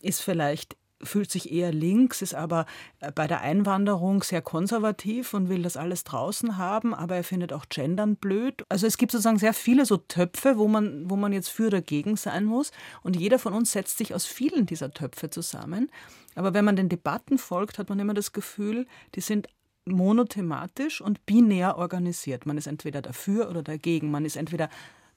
[0.00, 2.66] ist vielleicht fühlt sich eher links, ist aber
[3.00, 7.52] äh, bei der Einwanderung sehr konservativ und will das alles draußen haben, aber er findet
[7.52, 8.64] auch Gendern blöd.
[8.68, 11.82] Also es gibt sozusagen sehr viele so Töpfe, wo man, wo man jetzt für oder
[11.82, 12.70] dagegen sein muss.
[13.02, 15.90] Und jeder von uns setzt sich aus vielen dieser Töpfe zusammen.
[16.34, 19.48] Aber wenn man den Debatten folgt, hat man immer das Gefühl, die sind
[19.84, 22.46] monothematisch und binär organisiert.
[22.46, 24.10] Man ist entweder dafür oder dagegen.
[24.10, 24.70] Man ist entweder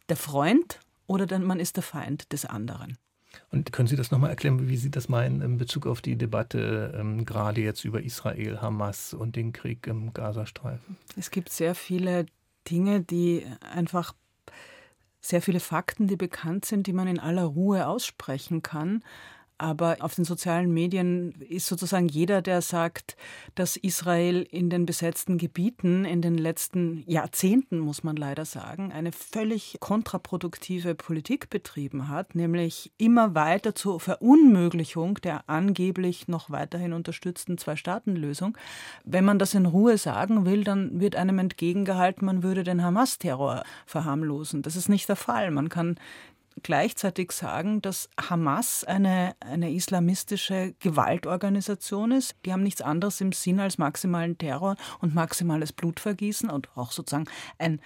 [0.10, 2.98] der Freund oder man ist der Feind des anderen.
[3.52, 6.94] Und können Sie das nochmal erklären, wie Sie das meinen in Bezug auf die Debatte
[6.98, 10.98] ähm, gerade jetzt über Israel, Hamas und den Krieg im Gazastreifen?
[11.16, 12.26] Es gibt sehr viele
[12.70, 14.14] Dinge, die einfach
[15.22, 19.04] sehr viele Fakten, die bekannt sind, die man in aller Ruhe aussprechen kann.
[19.58, 23.16] Aber auf den sozialen Medien ist sozusagen jeder, der sagt,
[23.56, 29.14] dass Israel in den besetzten Gebieten in den letzten Jahrzehnten, muss man leider sagen, eine
[29.14, 37.58] völlig kontraproduktive Politik betrieben hat, nämlich immer weiter zur Verunmöglichung der angeblich noch weiterhin unterstützten
[37.58, 38.58] Zwei-Staaten-Lösung.
[39.06, 43.64] Wenn man das in Ruhe sagen will, dann wird einem entgegengehalten, man würde den Hamas-Terror
[43.86, 44.64] verharmlosen.
[44.64, 45.52] Das ist nicht der Fall.
[45.52, 45.96] Man kann
[46.64, 52.36] gleichzeitig sagen, dass Hamas eine, eine islamistische Gewaltorganisation ist.
[52.46, 57.30] Die haben nichts anderes im Sinn als maximalen Terror und maximales Blutvergießen und auch sozusagen
[57.58, 57.82] ein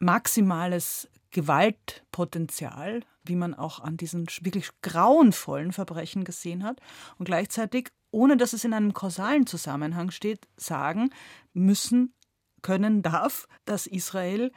[0.00, 6.80] maximales Gewaltpotenzial, wie man auch an diesen wirklich grauenvollen Verbrechen gesehen hat.
[7.18, 11.10] Und gleichzeitig, ohne dass es in einem kausalen Zusammenhang steht, sagen
[11.52, 12.14] müssen,
[12.62, 14.50] können, darf, dass Israel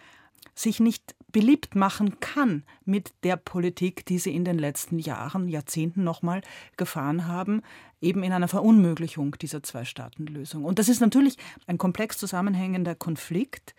[0.55, 6.03] sich nicht beliebt machen kann mit der Politik, die sie in den letzten Jahren, Jahrzehnten
[6.03, 6.41] nochmal
[6.77, 7.61] gefahren haben,
[8.01, 10.65] eben in einer Verunmöglichung dieser Zwei-Staaten-Lösung.
[10.65, 11.37] Und das ist natürlich
[11.67, 13.75] ein komplex zusammenhängender Konflikt,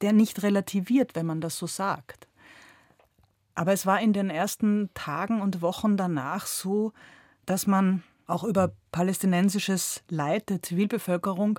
[0.00, 2.28] der nicht relativiert, wenn man das so sagt.
[3.54, 6.92] Aber es war in den ersten Tagen und Wochen danach so,
[7.44, 11.58] dass man auch über palästinensisches Leid der Zivilbevölkerung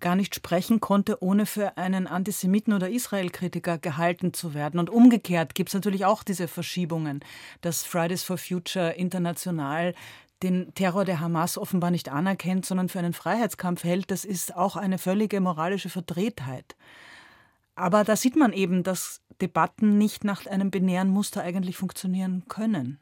[0.00, 4.78] gar nicht sprechen konnte, ohne für einen Antisemiten oder Israel-Kritiker gehalten zu werden.
[4.78, 7.20] Und umgekehrt gibt es natürlich auch diese Verschiebungen,
[7.60, 9.94] dass Fridays for Future international
[10.42, 14.10] den Terror der Hamas offenbar nicht anerkennt, sondern für einen Freiheitskampf hält.
[14.10, 16.76] Das ist auch eine völlige moralische Verdrehtheit.
[17.74, 22.98] Aber da sieht man eben, dass Debatten nicht nach einem binären Muster eigentlich funktionieren können.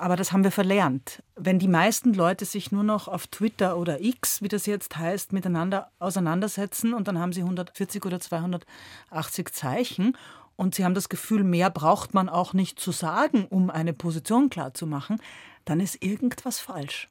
[0.00, 1.22] Aber das haben wir verlernt.
[1.36, 5.34] Wenn die meisten Leute sich nur noch auf Twitter oder X, wie das jetzt heißt,
[5.34, 10.16] miteinander auseinandersetzen und dann haben sie 140 oder 280 Zeichen
[10.56, 14.48] und sie haben das Gefühl, mehr braucht man auch nicht zu sagen, um eine Position
[14.48, 15.20] klarzumachen,
[15.66, 17.10] dann ist irgendwas falsch.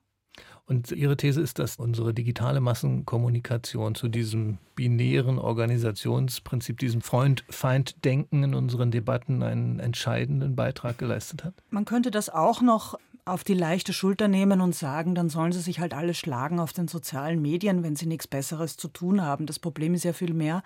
[0.70, 8.54] Und Ihre These ist, dass unsere digitale Massenkommunikation zu diesem binären Organisationsprinzip, diesem Freund-Feind-Denken in
[8.54, 11.56] unseren Debatten einen entscheidenden Beitrag geleistet hat?
[11.72, 15.62] Man könnte das auch noch auf die leichte Schulter nehmen und sagen, dann sollen sie
[15.62, 19.46] sich halt alle schlagen auf den sozialen Medien, wenn sie nichts Besseres zu tun haben.
[19.46, 20.64] Das Problem ist ja viel mehr,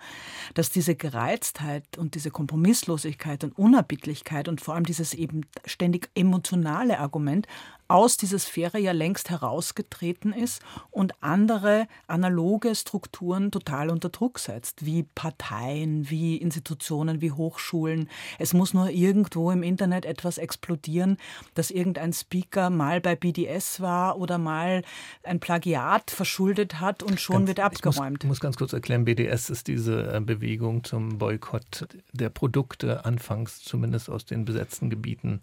[0.54, 6.98] dass diese Gereiztheit und diese Kompromisslosigkeit und Unerbittlichkeit und vor allem dieses eben ständig emotionale
[6.98, 7.46] Argument
[7.94, 14.84] aus dieser Sphäre ja längst herausgetreten ist und andere analoge Strukturen total unter Druck setzt,
[14.84, 18.08] wie Parteien, wie Institutionen, wie Hochschulen.
[18.40, 21.18] Es muss nur irgendwo im Internet etwas explodieren,
[21.54, 24.82] dass irgendein Speaker mal bei BDS war oder mal
[25.22, 28.24] ein Plagiat verschuldet hat und schon ganz, wird abgeräumt.
[28.24, 33.04] Ich muss, muss, ganz kurz erklären, BDS ist diese äh, Bewegung zum Boykott der Produkte,
[33.04, 35.42] anfangs zumindest aus den besetzten Gebieten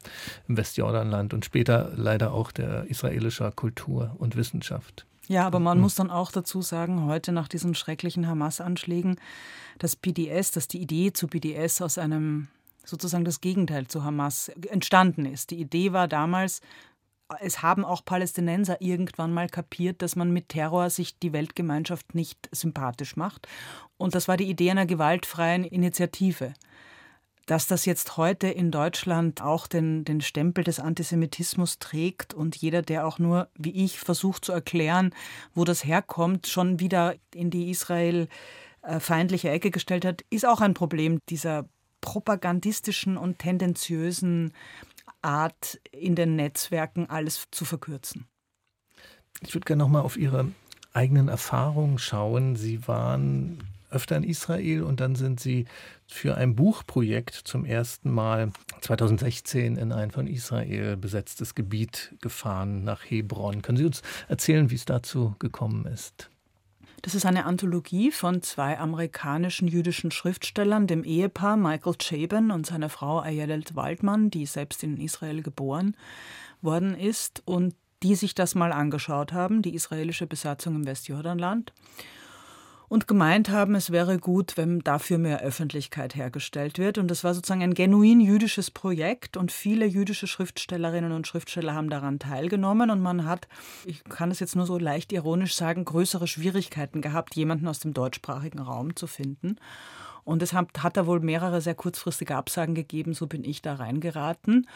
[0.50, 5.06] im Westjordanland und später leider auch der israelischer Kultur und Wissenschaft.
[5.28, 5.84] Ja, aber man mhm.
[5.84, 9.18] muss dann auch dazu sagen, heute nach diesen schrecklichen Hamas-Anschlägen,
[9.78, 12.48] dass BDS, dass die Idee zu BDS aus einem
[12.84, 15.52] sozusagen das Gegenteil zu Hamas entstanden ist.
[15.52, 16.62] Die Idee war damals,
[17.40, 22.50] es haben auch Palästinenser irgendwann mal kapiert, dass man mit Terror sich die Weltgemeinschaft nicht
[22.52, 23.48] sympathisch macht.
[23.98, 26.54] Und das war die Idee einer gewaltfreien Initiative.
[27.52, 32.82] Dass das jetzt heute in Deutschland auch den, den Stempel des Antisemitismus trägt und jeder,
[32.82, 35.14] der auch nur, wie ich, versucht zu erklären,
[35.54, 38.30] wo das herkommt, schon wieder in die Israel
[39.00, 41.68] feindliche Ecke gestellt hat, ist auch ein Problem dieser
[42.00, 44.54] propagandistischen und tendenziösen
[45.22, 48.30] Art, in den Netzwerken alles zu verkürzen.
[49.42, 50.54] Ich würde gerne nochmal auf Ihre
[50.94, 52.56] eigenen Erfahrungen schauen.
[52.56, 53.62] Sie waren
[53.92, 55.66] öfter in Israel und dann sind Sie
[56.08, 58.52] für ein Buchprojekt zum ersten Mal
[58.82, 63.62] 2016 in ein von Israel besetztes Gebiet gefahren, nach Hebron.
[63.62, 66.30] Können Sie uns erzählen, wie es dazu gekommen ist?
[67.02, 72.90] Das ist eine Anthologie von zwei amerikanischen jüdischen Schriftstellern, dem Ehepaar Michael Chabon und seiner
[72.90, 75.98] Frau Ayelet Waldmann, die selbst in Israel geboren
[76.62, 77.74] worden ist und
[78.04, 81.74] die sich das mal angeschaut haben, die israelische Besatzung im Westjordanland
[82.92, 86.98] und gemeint haben, es wäre gut, wenn dafür mehr Öffentlichkeit hergestellt wird.
[86.98, 91.90] Und das war sozusagen ein genuin jüdisches Projekt und viele jüdische Schriftstellerinnen und Schriftsteller haben
[91.90, 93.48] daran teilgenommen und man hat,
[93.86, 97.94] ich kann es jetzt nur so leicht ironisch sagen, größere Schwierigkeiten gehabt, jemanden aus dem
[97.94, 99.56] deutschsprachigen Raum zu finden.
[100.26, 103.76] Und es hat, hat da wohl mehrere sehr kurzfristige Absagen gegeben, so bin ich da
[103.76, 104.68] reingeraten.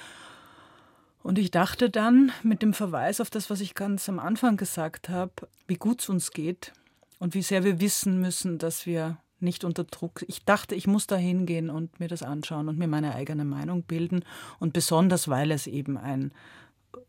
[1.21, 5.09] Und ich dachte dann mit dem Verweis auf das, was ich ganz am Anfang gesagt
[5.09, 5.33] habe,
[5.67, 6.71] wie gut es uns geht,
[7.19, 10.23] und wie sehr wir wissen müssen, dass wir nicht unter Druck.
[10.27, 13.83] Ich dachte, ich muss da hingehen und mir das anschauen und mir meine eigene Meinung
[13.83, 14.23] bilden.
[14.59, 16.31] Und besonders, weil es eben ein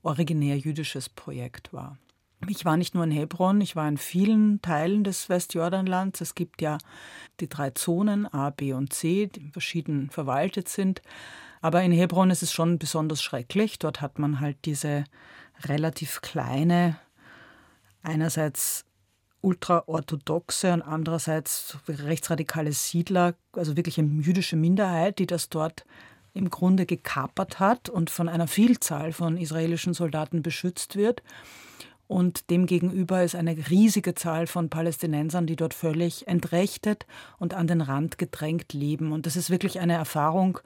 [0.02, 1.98] originär jüdisches Projekt war.
[2.48, 6.20] Ich war nicht nur in Hebron, ich war in vielen Teilen des Westjordanlands.
[6.20, 6.78] Es gibt ja
[7.40, 11.02] die drei Zonen A, B und C, die verschieden verwaltet sind.
[11.60, 13.78] Aber in Hebron ist es schon besonders schrecklich.
[13.78, 15.04] Dort hat man halt diese
[15.64, 16.98] relativ kleine,
[18.02, 18.85] einerseits
[19.40, 25.84] ultraorthodoxe und andererseits rechtsradikale Siedler, also wirklich eine jüdische Minderheit, die das dort
[26.34, 31.22] im Grunde gekapert hat und von einer Vielzahl von israelischen Soldaten beschützt wird.
[32.08, 37.06] Und demgegenüber ist eine riesige Zahl von Palästinensern, die dort völlig entrechtet
[37.38, 39.12] und an den Rand gedrängt leben.
[39.12, 40.60] Und das ist wirklich eine Erfahrung,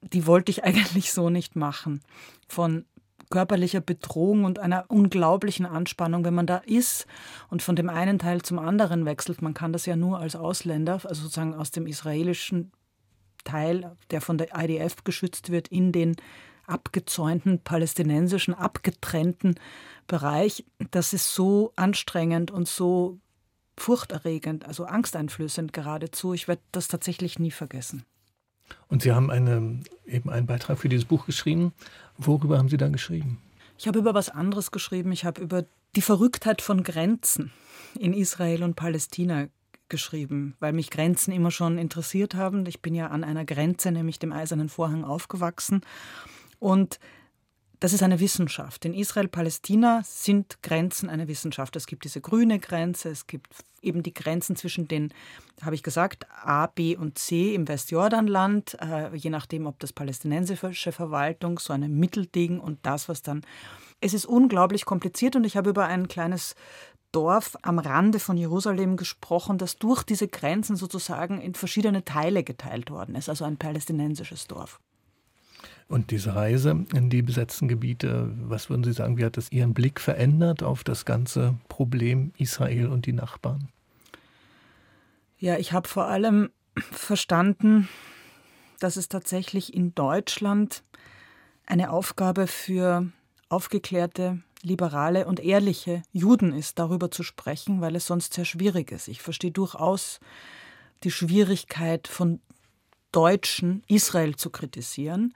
[0.00, 2.00] die wollte ich eigentlich so nicht machen.
[2.48, 2.84] Von
[3.30, 7.06] körperlicher Bedrohung und einer unglaublichen Anspannung, wenn man da ist
[7.48, 9.40] und von dem einen Teil zum anderen wechselt.
[9.40, 12.72] Man kann das ja nur als Ausländer, also sozusagen aus dem israelischen
[13.44, 16.16] Teil, der von der IDF geschützt wird, in den
[16.66, 19.54] abgezäunten, palästinensischen, abgetrennten
[20.06, 20.64] Bereich.
[20.90, 23.18] Das ist so anstrengend und so
[23.76, 26.34] furchterregend, also angsteinflößend geradezu.
[26.34, 28.04] Ich werde das tatsächlich nie vergessen.
[28.88, 31.72] Und Sie haben eine, eben einen Beitrag für dieses Buch geschrieben.
[32.18, 33.38] Worüber haben Sie da geschrieben?
[33.78, 35.12] Ich habe über was anderes geschrieben.
[35.12, 35.64] Ich habe über
[35.96, 37.52] die Verrücktheit von Grenzen
[37.98, 39.48] in Israel und Palästina
[39.88, 42.64] geschrieben, weil mich Grenzen immer schon interessiert haben.
[42.66, 45.80] Ich bin ja an einer Grenze, nämlich dem Eisernen Vorhang, aufgewachsen.
[46.58, 47.00] Und
[47.80, 48.84] das ist eine Wissenschaft.
[48.84, 51.74] In Israel-Palästina sind Grenzen eine Wissenschaft.
[51.76, 53.48] Es gibt diese grüne Grenze, es gibt
[53.80, 55.14] eben die Grenzen zwischen den,
[55.62, 60.92] habe ich gesagt, A, B und C im Westjordanland, äh, je nachdem, ob das palästinensische
[60.92, 63.40] Verwaltung, so ein Mittelding und das, was dann.
[64.02, 66.54] Es ist unglaublich kompliziert und ich habe über ein kleines
[67.12, 72.90] Dorf am Rande von Jerusalem gesprochen, das durch diese Grenzen sozusagen in verschiedene Teile geteilt
[72.90, 74.80] worden ist, also ein palästinensisches Dorf.
[75.90, 79.74] Und diese Reise in die besetzten Gebiete, was würden Sie sagen, wie hat das Ihren
[79.74, 83.70] Blick verändert auf das ganze Problem Israel und die Nachbarn?
[85.36, 87.88] Ja, ich habe vor allem verstanden,
[88.78, 90.84] dass es tatsächlich in Deutschland
[91.66, 93.10] eine Aufgabe für
[93.48, 99.08] aufgeklärte, liberale und ehrliche Juden ist, darüber zu sprechen, weil es sonst sehr schwierig ist.
[99.08, 100.20] Ich verstehe durchaus
[101.02, 102.38] die Schwierigkeit von
[103.10, 105.34] Deutschen, Israel zu kritisieren.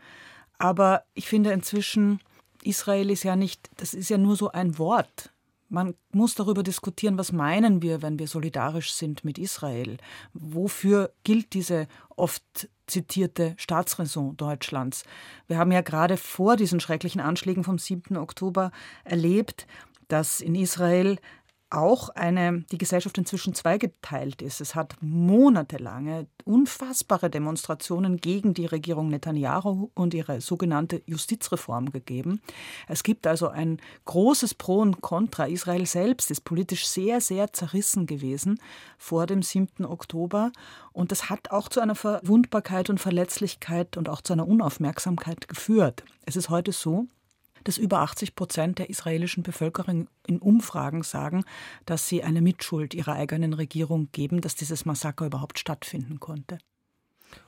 [0.59, 2.21] Aber ich finde inzwischen,
[2.63, 5.31] Israel ist ja nicht, das ist ja nur so ein Wort.
[5.69, 9.97] Man muss darüber diskutieren, was meinen wir, wenn wir solidarisch sind mit Israel?
[10.33, 15.05] Wofür gilt diese oft zitierte Staatsräson Deutschlands?
[15.49, 18.17] Wir haben ja gerade vor diesen schrecklichen Anschlägen vom 7.
[18.17, 18.71] Oktober
[19.05, 19.67] erlebt,
[20.09, 21.19] dass in Israel
[21.77, 24.61] auch eine, die Gesellschaft inzwischen zweigeteilt ist.
[24.61, 32.41] Es hat monatelange unfassbare Demonstrationen gegen die Regierung Netanyahu und ihre sogenannte Justizreform gegeben.
[32.87, 35.47] Es gibt also ein großes Pro und Contra.
[35.47, 38.61] Israel selbst ist politisch sehr, sehr zerrissen gewesen
[38.99, 39.85] vor dem 7.
[39.85, 40.53] Oktober.
[40.93, 46.05] Und das hat auch zu einer Verwundbarkeit und Verletzlichkeit und auch zu einer Unaufmerksamkeit geführt.
[46.27, 47.07] Es ist heute so,
[47.65, 51.45] dass über 80 Prozent der israelischen Bevölkerung in Umfragen sagen,
[51.87, 56.59] dass sie eine Mitschuld ihrer eigenen Regierung geben, dass dieses Massaker überhaupt stattfinden konnte.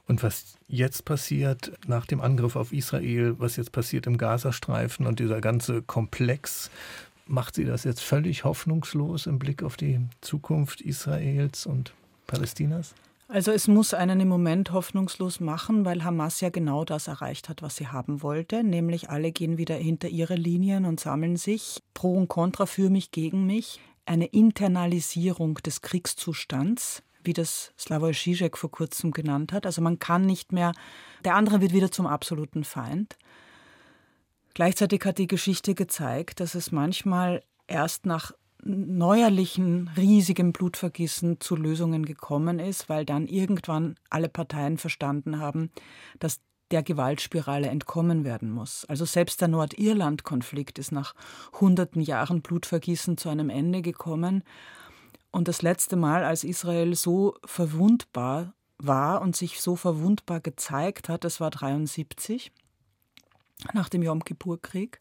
[0.07, 5.21] Und was jetzt passiert nach dem Angriff auf Israel, was jetzt passiert im Gazastreifen und
[5.21, 6.71] dieser ganze Komplex,
[7.27, 11.93] macht Sie das jetzt völlig hoffnungslos im Blick auf die Zukunft Israels und
[12.27, 12.95] Palästinas?
[13.29, 17.61] Also es muss einen im Moment hoffnungslos machen, weil Hamas ja genau das erreicht hat,
[17.61, 22.15] was sie haben wollte, nämlich alle gehen wieder hinter ihre Linien und sammeln sich, pro
[22.15, 28.71] und contra für mich, gegen mich, eine Internalisierung des Kriegszustands, wie das Slavoj Žižek vor
[28.71, 29.67] kurzem genannt hat.
[29.67, 30.73] Also man kann nicht mehr,
[31.25, 33.17] der andere wird wieder zum absoluten Feind.
[34.55, 38.33] Gleichzeitig hat die Geschichte gezeigt, dass es manchmal erst nach
[38.67, 45.71] neuerlichen riesigen Blutvergießen zu Lösungen gekommen ist, weil dann irgendwann alle Parteien verstanden haben,
[46.19, 48.85] dass der Gewaltspirale entkommen werden muss.
[48.87, 51.15] Also selbst der Nordirland-Konflikt ist nach
[51.61, 54.43] hunderten Jahren Blutvergießen zu einem Ende gekommen.
[55.31, 61.25] Und das letzte Mal, als Israel so verwundbar war und sich so verwundbar gezeigt hat,
[61.25, 62.53] das war 73
[63.73, 65.01] nach dem Yom Kippur-Krieg.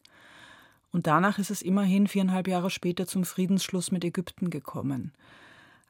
[0.96, 5.12] Und danach ist es immerhin viereinhalb Jahre später zum Friedensschluss mit Ägypten gekommen.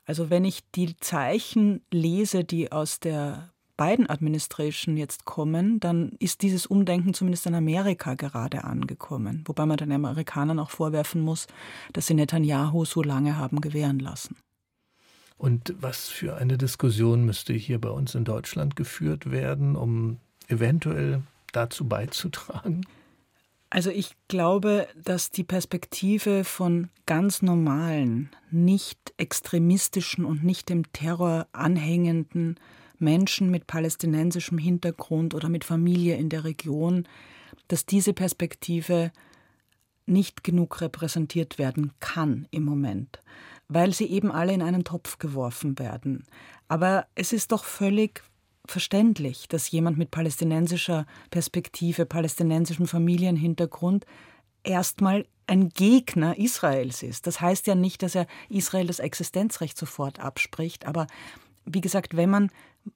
[0.04, 6.66] Also wenn ich die Zeichen lese, die aus der Biden-Administration jetzt kommen, dann ist dieses
[6.66, 9.44] Umdenken zumindest in Amerika gerade angekommen.
[9.46, 11.46] Wobei man den Amerikanern auch vorwerfen muss,
[11.92, 14.34] dass sie Netanyahu so lange haben gewähren lassen.
[15.38, 20.16] Und was für eine Diskussion müsste hier bei uns in Deutschland geführt werden, um
[20.48, 21.22] eventuell
[21.52, 22.84] dazu beizutragen?
[23.68, 31.48] Also ich glaube, dass die Perspektive von ganz normalen, nicht extremistischen und nicht dem Terror
[31.52, 32.60] anhängenden
[32.98, 37.06] Menschen mit palästinensischem Hintergrund oder mit Familie in der Region,
[37.68, 39.12] dass diese Perspektive
[40.06, 43.20] nicht genug repräsentiert werden kann im Moment,
[43.68, 46.24] weil sie eben alle in einen Topf geworfen werden.
[46.68, 48.22] Aber es ist doch völlig
[48.70, 54.06] verständlich, dass jemand mit palästinensischer Perspektive, palästinensischem Familienhintergrund
[54.62, 57.26] erstmal ein Gegner Israels ist.
[57.26, 61.06] Das heißt ja nicht, dass er Israel das Existenzrecht sofort abspricht, aber
[61.64, 62.50] wie gesagt, wenn man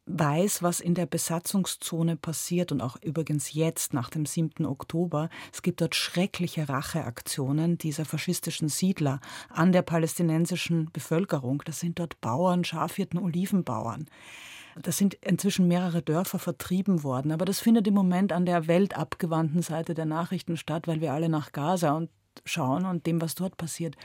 [0.07, 4.65] weiß, was in der Besatzungszone passiert und auch übrigens jetzt nach dem 7.
[4.65, 11.63] Oktober, es gibt dort schreckliche Racheaktionen dieser faschistischen Siedler an der palästinensischen Bevölkerung.
[11.65, 14.07] Das sind dort Bauern, Schafhirten, Olivenbauern.
[14.81, 19.63] Da sind inzwischen mehrere Dörfer vertrieben worden, aber das findet im Moment an der weltabgewandten
[19.63, 22.11] Seite der Nachrichten statt, weil wir alle nach Gaza und
[22.45, 23.97] schauen und dem, was dort passiert.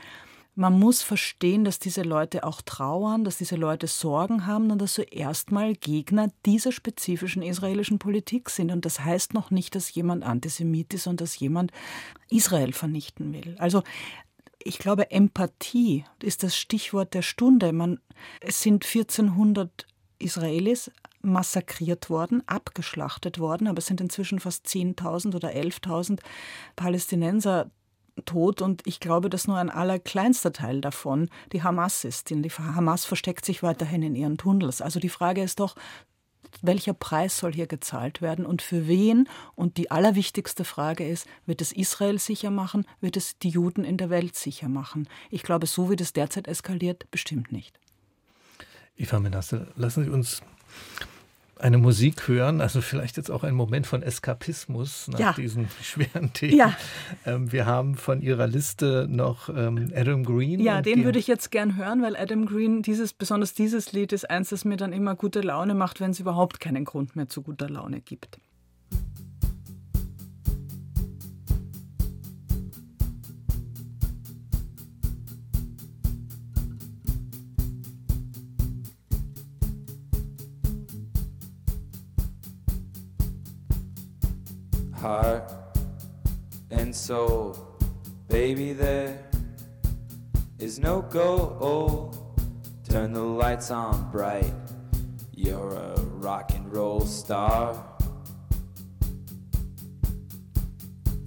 [0.58, 4.94] Man muss verstehen, dass diese Leute auch trauern, dass diese Leute Sorgen haben und dass
[4.94, 8.72] sie erstmal Gegner dieser spezifischen israelischen Politik sind.
[8.72, 11.72] Und das heißt noch nicht, dass jemand Antisemit ist und dass jemand
[12.30, 13.54] Israel vernichten will.
[13.58, 13.82] Also
[14.58, 17.74] ich glaube, Empathie ist das Stichwort der Stunde.
[17.74, 18.00] Man,
[18.40, 19.86] es sind 1400
[20.18, 20.90] Israelis
[21.22, 26.20] massakriert worden, abgeschlachtet worden, aber es sind inzwischen fast 10.000 oder 11.000
[26.76, 27.70] Palästinenser
[28.24, 32.30] tot und ich glaube, dass nur ein allerkleinster Teil davon die Hamas ist.
[32.30, 34.80] Denn die Hamas versteckt sich weiterhin in ihren Tunnels.
[34.80, 35.74] Also die Frage ist doch,
[36.62, 39.28] welcher Preis soll hier gezahlt werden und für wen?
[39.54, 43.98] Und die allerwichtigste Frage ist, wird es Israel sicher machen, wird es die Juden in
[43.98, 45.08] der Welt sicher machen?
[45.30, 47.78] Ich glaube, so wie das derzeit eskaliert, bestimmt nicht.
[48.96, 50.42] Eva Menasse, lassen Sie uns
[51.58, 55.32] eine Musik hören, also vielleicht jetzt auch ein Moment von Eskapismus nach ja.
[55.32, 56.56] diesen schweren Themen.
[56.56, 56.76] Ja.
[57.24, 60.60] Ähm, wir haben von Ihrer Liste noch ähm, Adam Green.
[60.60, 64.28] Ja, den würde ich jetzt gern hören, weil Adam Green, dieses, besonders dieses Lied ist
[64.28, 67.42] eins, das mir dann immer gute Laune macht, wenn es überhaupt keinen Grund mehr zu
[67.42, 68.38] guter Laune gibt.
[85.06, 85.52] Heart
[86.72, 87.56] and soul.
[88.26, 89.16] Baby, there
[90.58, 92.12] is no goal.
[92.88, 94.52] Turn the lights on bright.
[95.32, 95.94] You're a
[96.26, 97.80] rock and roll star.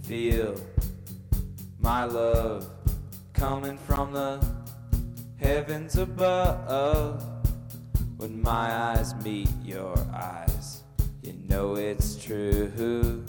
[0.03, 0.55] Feel
[1.79, 2.69] my love
[3.31, 4.45] coming from the
[5.37, 7.23] heavens above.
[8.17, 10.83] When my eyes meet your eyes,
[11.23, 13.23] you know it's true.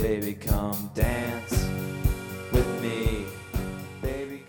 [0.00, 1.66] Baby, come dance
[2.52, 3.26] with me.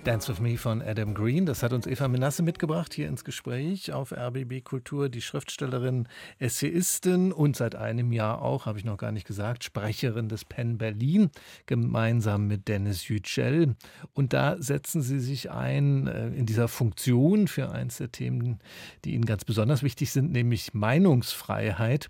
[0.03, 1.47] Dance with Me von Adam Green.
[1.47, 5.09] Das hat uns Eva Menasse mitgebracht hier ins Gespräch auf RBB Kultur.
[5.09, 10.29] Die Schriftstellerin, Essayistin und seit einem Jahr auch, habe ich noch gar nicht gesagt, Sprecherin
[10.29, 11.31] des Penn Berlin,
[11.65, 13.75] gemeinsam mit Dennis Yücel.
[14.13, 18.59] Und da setzen sie sich ein äh, in dieser Funktion für eins der Themen,
[19.03, 22.09] die ihnen ganz besonders wichtig sind, nämlich Meinungsfreiheit.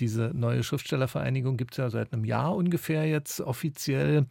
[0.00, 4.26] Diese neue Schriftstellervereinigung gibt es ja seit einem Jahr ungefähr jetzt offiziell.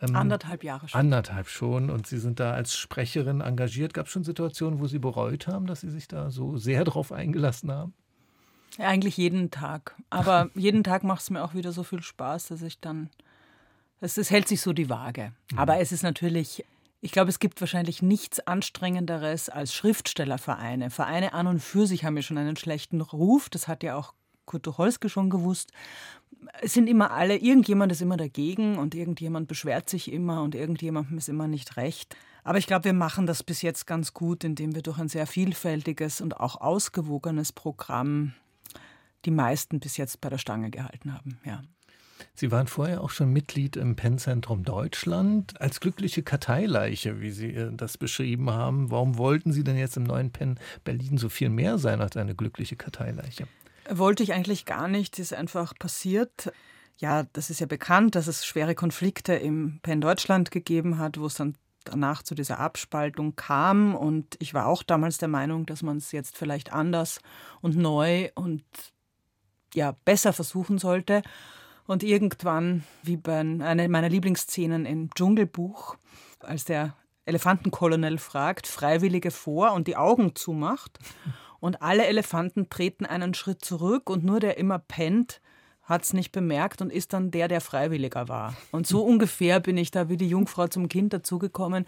[0.00, 0.98] Ähm, anderthalb Jahre schon.
[0.98, 1.90] Anderthalb schon.
[1.90, 3.94] Und Sie sind da als Sprecherin engagiert.
[3.94, 7.12] Gab es schon Situationen, wo Sie bereut haben, dass Sie sich da so sehr drauf
[7.12, 7.94] eingelassen haben?
[8.78, 9.96] Ja, eigentlich jeden Tag.
[10.10, 13.10] Aber jeden Tag macht es mir auch wieder so viel Spaß, dass ich dann.
[14.00, 15.32] Es, es hält sich so die Waage.
[15.52, 15.58] Mhm.
[15.58, 16.64] Aber es ist natürlich
[17.04, 20.88] ich glaube, es gibt wahrscheinlich nichts Anstrengenderes als Schriftstellervereine.
[20.88, 23.50] Vereine an und für sich haben ja schon einen schlechten Ruf.
[23.50, 24.14] Das hat ja auch
[24.44, 25.72] Kurt Tucholsky schon gewusst.
[26.60, 31.18] Es sind immer alle, irgendjemand ist immer dagegen und irgendjemand beschwert sich immer und irgendjemandem
[31.18, 32.16] ist immer nicht recht.
[32.44, 35.26] Aber ich glaube, wir machen das bis jetzt ganz gut, indem wir durch ein sehr
[35.26, 38.34] vielfältiges und auch ausgewogenes Programm
[39.24, 41.38] die meisten bis jetzt bei der Stange gehalten haben.
[41.44, 41.62] Ja.
[42.34, 47.70] Sie waren vorher auch schon Mitglied im Pennzentrum Deutschland als glückliche Karteileiche, wie Sie äh,
[47.72, 48.90] das beschrieben haben.
[48.90, 52.34] Warum wollten Sie denn jetzt im neuen Penn Berlin so viel mehr sein als eine
[52.34, 53.46] glückliche Karteileiche?
[53.98, 56.52] Wollte ich eigentlich gar nicht, ist einfach passiert.
[56.96, 61.26] Ja, das ist ja bekannt, dass es schwere Konflikte im Penn Deutschland gegeben hat, wo
[61.26, 63.94] es dann danach zu dieser Abspaltung kam.
[63.94, 67.20] Und ich war auch damals der Meinung, dass man es jetzt vielleicht anders
[67.60, 68.62] und neu und
[69.74, 71.22] ja, besser versuchen sollte.
[71.86, 75.96] Und irgendwann, wie bei einer meiner Lieblingsszenen im Dschungelbuch,
[76.40, 80.98] als der Elefantenkolonel fragt, Freiwillige vor und die Augen zumacht
[81.62, 85.40] und alle Elefanten treten einen Schritt zurück und nur der immer pennt,
[85.84, 88.56] hat es nicht bemerkt und ist dann der, der freiwilliger war.
[88.72, 91.86] Und so ungefähr bin ich da wie die Jungfrau zum Kind dazugekommen.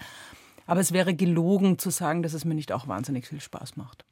[0.66, 4.04] Aber es wäre gelogen zu sagen, dass es mir nicht auch wahnsinnig viel Spaß macht.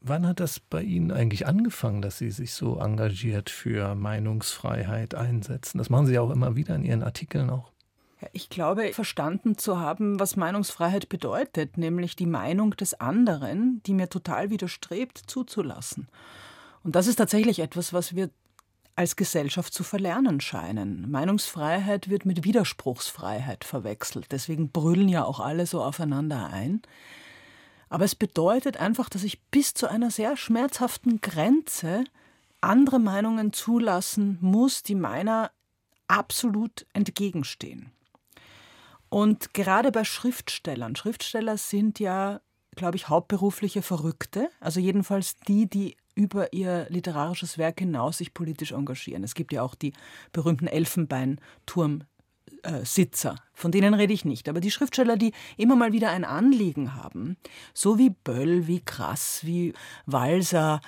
[0.00, 5.78] Wann hat das bei Ihnen eigentlich angefangen, dass Sie sich so engagiert für Meinungsfreiheit einsetzen?
[5.78, 7.70] Das machen Sie ja auch immer wieder in Ihren Artikeln auch.
[8.32, 14.08] Ich glaube, verstanden zu haben, was Meinungsfreiheit bedeutet, nämlich die Meinung des anderen, die mir
[14.08, 16.08] total widerstrebt, zuzulassen.
[16.82, 18.30] Und das ist tatsächlich etwas, was wir
[18.96, 21.10] als Gesellschaft zu verlernen scheinen.
[21.10, 24.26] Meinungsfreiheit wird mit Widerspruchsfreiheit verwechselt.
[24.30, 26.82] Deswegen brüllen ja auch alle so aufeinander ein.
[27.88, 32.04] Aber es bedeutet einfach, dass ich bis zu einer sehr schmerzhaften Grenze
[32.60, 35.50] andere Meinungen zulassen muss, die meiner
[36.06, 37.90] absolut entgegenstehen.
[39.08, 42.40] Und gerade bei Schriftstellern, Schriftsteller sind ja,
[42.74, 48.70] glaube ich, hauptberufliche Verrückte, also jedenfalls die, die über ihr literarisches Werk hinaus sich politisch
[48.72, 49.24] engagieren.
[49.24, 49.92] Es gibt ja auch die
[50.32, 54.48] berühmten Elfenbeinturmsitzer, von denen rede ich nicht.
[54.48, 57.36] Aber die Schriftsteller, die immer mal wieder ein Anliegen haben,
[57.72, 59.72] so wie Böll, wie Krass, wie
[60.06, 60.80] Walser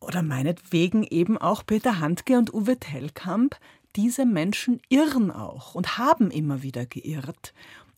[0.00, 3.56] oder meinetwegen eben auch Peter Handke und Uwe Tellkamp,
[3.96, 7.52] diese Menschen irren auch und haben immer wieder geirrt.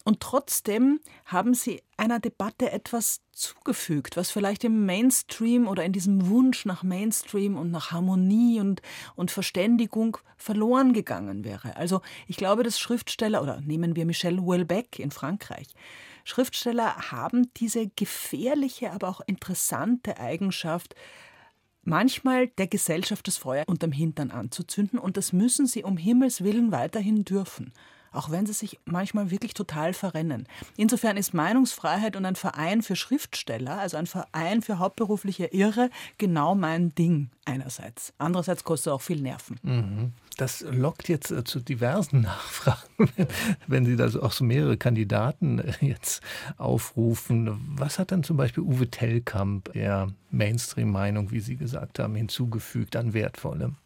[0.07, 6.29] Und trotzdem haben sie einer Debatte etwas zugefügt, was vielleicht im Mainstream oder in diesem
[6.29, 8.83] Wunsch nach Mainstream und nach Harmonie und,
[9.17, 11.77] und Verständigung verloren gegangen wäre.
[11.77, 15.69] Also ich glaube, dass Schriftsteller, oder nehmen wir Michel Houellebecq in Frankreich,
[16.25, 20.95] Schriftsteller haben diese gefährliche, aber auch interessante Eigenschaft,
[21.85, 26.73] manchmal der Gesellschaft das Feuer unterm Hintern anzuzünden und das müssen sie um Himmels willen
[26.73, 27.73] weiterhin dürfen
[28.15, 30.47] auch wenn sie sich manchmal wirklich total verrennen.
[30.77, 36.55] Insofern ist Meinungsfreiheit und ein Verein für Schriftsteller, also ein Verein für hauptberufliche Irre, genau
[36.55, 38.13] mein Ding einerseits.
[38.19, 39.59] Andererseits kostet auch viel Nerven.
[39.63, 40.13] Mhm.
[40.37, 43.11] Das lockt jetzt äh, zu diversen Nachfragen,
[43.67, 46.23] wenn Sie da auch so mehrere Kandidaten äh, jetzt
[46.57, 47.61] aufrufen.
[47.77, 53.15] Was hat dann zum Beispiel Uwe Tellkamp der Mainstream-Meinung, wie Sie gesagt haben, hinzugefügt an
[53.15, 53.77] Wertvollem?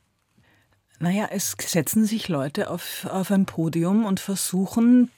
[1.01, 5.11] Naja, es setzen sich Leute auf, auf ein Podium und versuchen,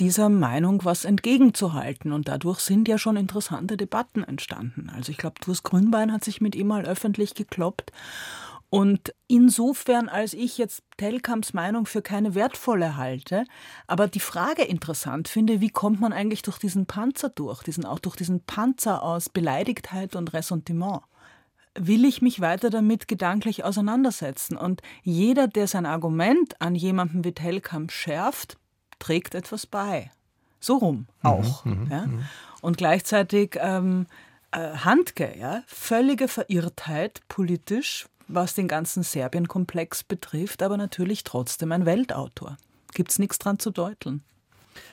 [0.00, 2.12] dieser Meinung was entgegenzuhalten.
[2.12, 4.90] Und dadurch sind ja schon interessante Debatten entstanden.
[4.94, 7.92] Also ich glaube, Urs Grünbein hat sich mit ihm mal öffentlich gekloppt.
[8.70, 13.44] Und insofern, als ich jetzt Telkamps Meinung für keine wertvolle halte,
[13.86, 18.00] aber die Frage interessant finde, wie kommt man eigentlich durch diesen Panzer durch, diesen, auch
[18.00, 21.02] durch diesen Panzer aus Beleidigtheit und Ressentiment?
[21.78, 24.56] Will ich mich weiter damit gedanklich auseinandersetzen.
[24.56, 28.56] Und jeder, der sein Argument an jemanden wie Telkamp schärft,
[28.98, 30.10] trägt etwas bei.
[30.60, 31.64] So rum mhm, auch.
[31.64, 32.06] Mhm, ja?
[32.06, 32.24] Mhm.
[32.62, 34.06] Und gleichzeitig ähm,
[34.52, 35.62] äh, Handke, ja?
[35.66, 42.56] völlige Verirrtheit politisch, was den ganzen Serbien-Komplex betrifft, aber natürlich trotzdem ein Weltautor.
[42.94, 44.22] Gibt es nichts dran zu deuteln.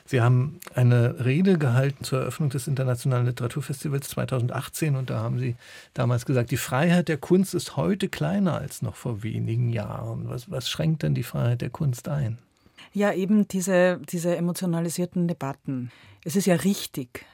[0.04, 5.56] Sie haben eine Rede gehalten zur Eröffnung des Internationalen Literaturfestivals 2018 und da haben Sie
[5.94, 10.28] damals gesagt, die Freiheit der Kunst ist heute kleiner als noch vor wenigen Jahren.
[10.28, 12.38] Was, was schränkt denn die Freiheit der Kunst ein?
[12.92, 15.90] Ja, eben diese, diese emotionalisierten Debatten.
[16.24, 17.24] Es ist ja richtig,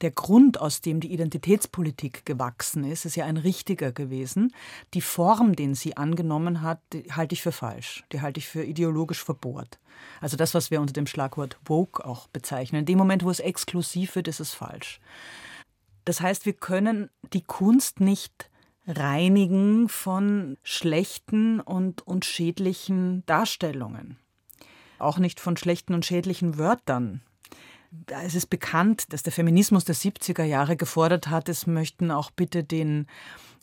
[0.00, 4.54] der Grund, aus dem die Identitätspolitik gewachsen ist, ist ja ein richtiger gewesen.
[4.94, 6.80] Die Form, den sie angenommen hat,
[7.10, 8.04] halte ich für falsch.
[8.12, 9.78] Die halte ich für ideologisch verbohrt.
[10.20, 12.80] Also das, was wir unter dem Schlagwort woke auch bezeichnen.
[12.80, 15.00] In dem Moment, wo es exklusiv wird, ist es falsch.
[16.04, 18.50] Das heißt, wir können die Kunst nicht
[18.86, 24.16] reinigen von schlechten und, und schädlichen Darstellungen.
[24.98, 27.22] Auch nicht von schlechten und schädlichen Wörtern.
[28.08, 32.62] Es ist bekannt, dass der Feminismus der 70er Jahre gefordert hat, es möchten auch bitte
[32.62, 33.06] den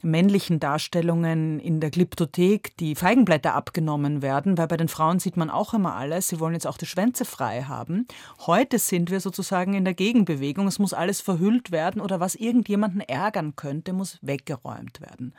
[0.04, 5.50] männlichen Darstellungen in der Glyptothek die Feigenblätter abgenommen werden, weil bei den Frauen sieht man
[5.50, 6.28] auch immer alles.
[6.28, 8.06] Sie wollen jetzt auch die Schwänze frei haben.
[8.46, 10.68] Heute sind wir sozusagen in der Gegenbewegung.
[10.68, 15.34] Es muss alles verhüllt werden oder was irgendjemanden ärgern könnte, muss weggeräumt werden.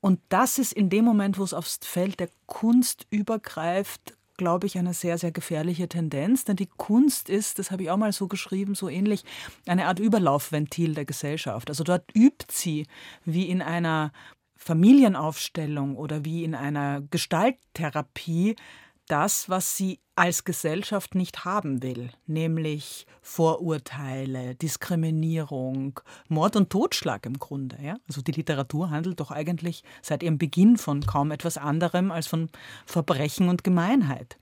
[0.00, 4.78] Und das ist in dem Moment, wo es aufs Feld der Kunst übergreift, glaube ich,
[4.78, 8.28] eine sehr, sehr gefährliche Tendenz, denn die Kunst ist, das habe ich auch mal so
[8.28, 9.24] geschrieben, so ähnlich,
[9.66, 11.70] eine Art Überlaufventil der Gesellschaft.
[11.70, 12.86] Also dort übt sie,
[13.24, 14.12] wie in einer
[14.56, 18.56] Familienaufstellung oder wie in einer Gestalttherapie,
[19.06, 27.38] das, was sie als Gesellschaft nicht haben will, nämlich Vorurteile, Diskriminierung, Mord und Totschlag im
[27.38, 27.76] Grunde.
[27.82, 27.96] Ja?
[28.06, 32.48] Also die Literatur handelt doch eigentlich seit ihrem Beginn von kaum etwas anderem als von
[32.86, 34.38] Verbrechen und Gemeinheit.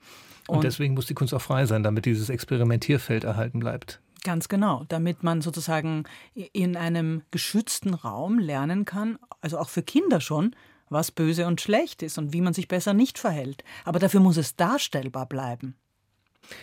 [0.49, 4.01] Und, und deswegen muss die Kunst auch frei sein, damit dieses Experimentierfeld erhalten bleibt.
[4.25, 6.05] Ganz genau, damit man sozusagen
[6.35, 10.55] in einem geschützten Raum lernen kann, also auch für Kinder schon,
[10.93, 13.65] was böse und schlecht ist und wie man sich besser nicht verhält.
[13.85, 15.75] Aber dafür muss es darstellbar bleiben.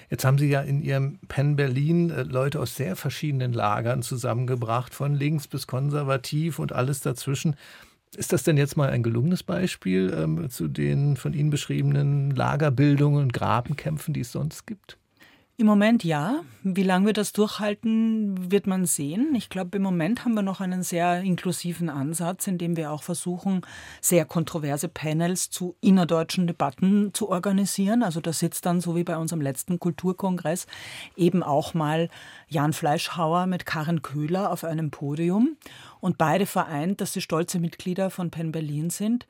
[0.09, 4.93] Jetzt haben Sie ja in Ihrem Penn Berlin äh, Leute aus sehr verschiedenen Lagern zusammengebracht,
[4.93, 7.55] von links bis konservativ und alles dazwischen.
[8.15, 13.21] Ist das denn jetzt mal ein gelungenes Beispiel ähm, zu den von Ihnen beschriebenen Lagerbildungen
[13.21, 14.98] und Grabenkämpfen, die es sonst gibt?
[15.59, 16.39] Im Moment ja.
[16.63, 19.35] Wie lange wir das durchhalten, wird man sehen.
[19.35, 23.03] Ich glaube, im Moment haben wir noch einen sehr inklusiven Ansatz, in dem wir auch
[23.03, 23.63] versuchen,
[23.99, 28.03] sehr kontroverse Panels zu innerdeutschen Debatten zu organisieren.
[28.03, 30.65] Also da sitzt dann, so wie bei unserem letzten Kulturkongress,
[31.17, 32.07] eben auch mal
[32.47, 35.57] Jan Fleischhauer mit Karin Köhler auf einem Podium.
[35.99, 39.27] Und beide vereint, dass sie stolze Mitglieder von Penn Berlin sind.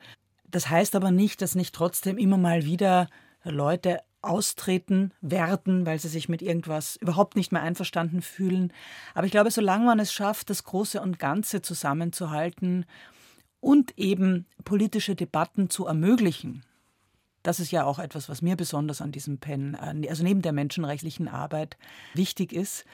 [0.48, 3.08] Das heißt aber nicht, dass nicht trotzdem immer mal wieder
[3.42, 8.72] Leute austreten werden, weil sie sich mit irgendwas überhaupt nicht mehr einverstanden fühlen.
[9.14, 12.84] Aber ich glaube, solange man es schafft, das Große und Ganze zusammenzuhalten
[13.60, 16.64] und eben politische Debatten zu ermöglichen,
[17.42, 21.26] das ist ja auch etwas, was mir besonders an diesem Pen, also neben der menschenrechtlichen
[21.26, 21.78] Arbeit,
[22.12, 22.84] wichtig ist.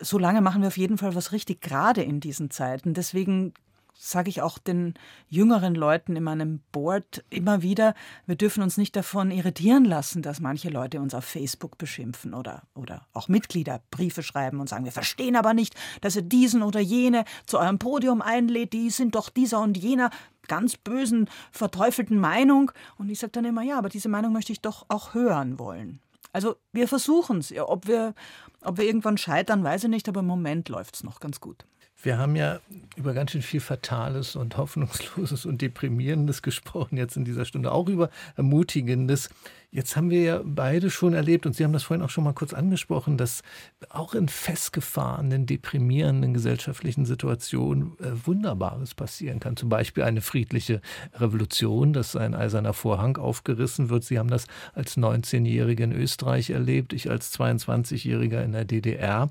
[0.00, 2.92] Solange machen wir auf jeden Fall was richtig, gerade in diesen Zeiten.
[2.92, 3.54] Deswegen
[3.98, 4.94] sage ich auch den
[5.28, 7.94] jüngeren Leuten in meinem Board immer wieder,
[8.26, 12.62] wir dürfen uns nicht davon irritieren lassen, dass manche Leute uns auf Facebook beschimpfen oder,
[12.74, 16.80] oder auch Mitglieder Briefe schreiben und sagen, wir verstehen aber nicht, dass ihr diesen oder
[16.80, 20.10] jene zu eurem Podium einlädt, die sind doch dieser und jener
[20.46, 22.70] ganz bösen, verteufelten Meinung.
[22.98, 26.00] Und ich sage dann immer, ja, aber diese Meinung möchte ich doch auch hören wollen.
[26.32, 27.52] Also wir versuchen es.
[27.58, 28.14] Ob wir,
[28.60, 31.64] ob wir irgendwann scheitern, weiß ich nicht, aber im Moment läuft es noch ganz gut.
[32.02, 32.60] Wir haben ja
[32.96, 37.88] über ganz schön viel Fatales und Hoffnungsloses und Deprimierendes gesprochen, jetzt in dieser Stunde auch
[37.88, 39.30] über Ermutigendes.
[39.70, 42.32] Jetzt haben wir ja beide schon erlebt, und Sie haben das vorhin auch schon mal
[42.32, 43.42] kurz angesprochen, dass
[43.88, 49.56] auch in festgefahrenen, deprimierenden gesellschaftlichen Situationen äh, Wunderbares passieren kann.
[49.56, 50.80] Zum Beispiel eine friedliche
[51.14, 54.04] Revolution, dass ein eiserner Vorhang aufgerissen wird.
[54.04, 59.30] Sie haben das als 19-Jährige in Österreich erlebt, ich als 22-Jähriger in der DDR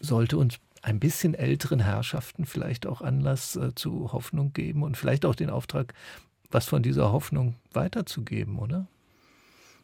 [0.00, 5.24] sollte uns ein bisschen älteren Herrschaften vielleicht auch Anlass äh, zu Hoffnung geben und vielleicht
[5.24, 5.94] auch den Auftrag,
[6.50, 8.86] was von dieser Hoffnung weiterzugeben, oder?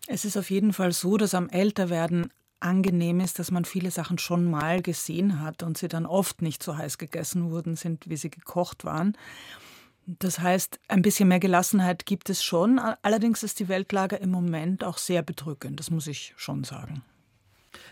[0.07, 2.31] Es ist auf jeden Fall so, dass am Älterwerden
[2.61, 6.63] angenehm ist, dass man viele Sachen schon mal gesehen hat und sie dann oft nicht
[6.63, 9.17] so heiß gegessen wurden sind, wie sie gekocht waren.
[10.07, 12.79] Das heißt, ein bisschen mehr Gelassenheit gibt es schon.
[12.79, 17.03] Allerdings ist die Weltlage im Moment auch sehr bedrückend, das muss ich schon sagen.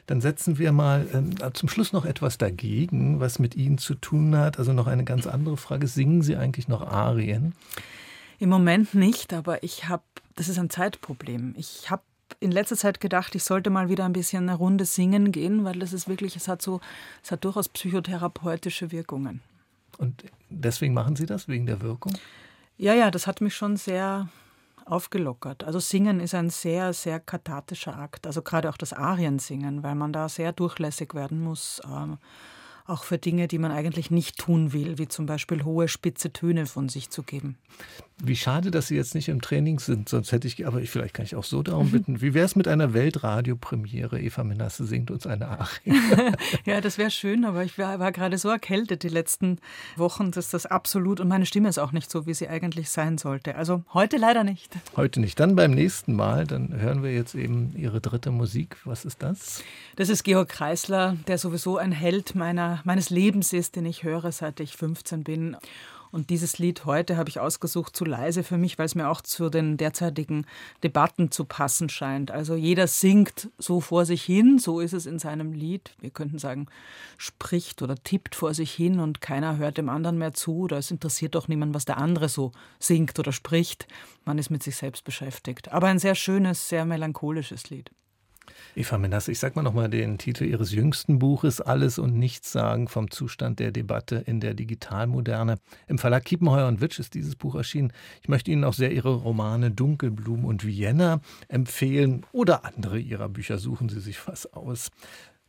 [0.06, 1.06] Dann setzen wir mal
[1.40, 4.58] äh, zum Schluss noch etwas dagegen, was mit Ihnen zu tun hat.
[4.58, 5.86] Also noch eine ganz andere Frage.
[5.86, 7.54] Singen Sie eigentlich noch Arien?
[8.38, 10.04] Im Moment nicht, aber ich habe,
[10.36, 11.54] das ist ein Zeitproblem.
[11.56, 12.02] Ich habe
[12.40, 15.78] in letzter Zeit gedacht, ich sollte mal wieder ein bisschen eine Runde singen gehen, weil
[15.78, 16.80] das ist wirklich, es hat so,
[17.22, 19.40] es hat durchaus psychotherapeutische Wirkungen.
[19.98, 22.16] Und deswegen machen Sie das, wegen der Wirkung?
[22.76, 24.28] Ja, ja, das hat mich schon sehr
[24.90, 25.64] aufgelockert.
[25.64, 28.26] Also Singen ist ein sehr, sehr kathartischer Akt.
[28.26, 31.80] Also gerade auch das Ariensingen, weil man da sehr durchlässig werden muss.
[31.84, 32.18] Ähm,
[32.88, 36.66] auch für Dinge, die man eigentlich nicht tun will, wie zum Beispiel hohe, spitze Töne
[36.66, 37.56] von sich zu geben.
[38.20, 41.24] Wie schade, dass Sie jetzt nicht im Training sind, sonst hätte ich, aber vielleicht kann
[41.24, 42.20] ich auch so darum bitten.
[42.20, 44.20] Wie wäre es mit einer Weltradio-Premiere?
[44.20, 45.94] Eva Menasse singt uns eine Arie.
[46.64, 49.60] ja, das wäre schön, aber ich war, war, gerade so erkältet die letzten
[49.94, 53.18] Wochen, dass das absolut, und meine Stimme ist auch nicht so, wie sie eigentlich sein
[53.18, 53.54] sollte.
[53.54, 54.76] Also heute leider nicht.
[54.96, 55.38] Heute nicht.
[55.38, 58.78] Dann beim nächsten Mal, dann hören wir jetzt eben Ihre dritte Musik.
[58.84, 59.62] Was ist das?
[59.94, 64.32] Das ist Georg Kreisler, der sowieso ein Held meiner, meines Lebens ist, den ich höre,
[64.32, 65.56] seit ich 15 bin.
[66.10, 69.20] Und dieses Lied heute habe ich ausgesucht zu leise für mich, weil es mir auch
[69.20, 70.46] zu den derzeitigen
[70.82, 72.30] Debatten zu passen scheint.
[72.30, 75.94] Also jeder singt so vor sich hin, so ist es in seinem Lied.
[76.00, 76.66] Wir könnten sagen,
[77.18, 80.90] spricht oder tippt vor sich hin und keiner hört dem anderen mehr zu oder es
[80.90, 83.86] interessiert doch niemand, was der andere so singt oder spricht.
[84.24, 85.70] Man ist mit sich selbst beschäftigt.
[85.72, 87.90] Aber ein sehr schönes, sehr melancholisches Lied.
[88.74, 92.88] Eva Menasse, ich sag mal nochmal den Titel Ihres jüngsten Buches, Alles und Nichts sagen
[92.88, 95.58] vom Zustand der Debatte in der Digitalmoderne.
[95.86, 97.92] Im Verlag Kiepenheuer und Witsch ist dieses Buch erschienen.
[98.22, 103.58] Ich möchte Ihnen auch sehr Ihre Romane Dunkelblumen und Vienna empfehlen oder andere Ihrer Bücher.
[103.58, 104.90] Suchen Sie sich was aus.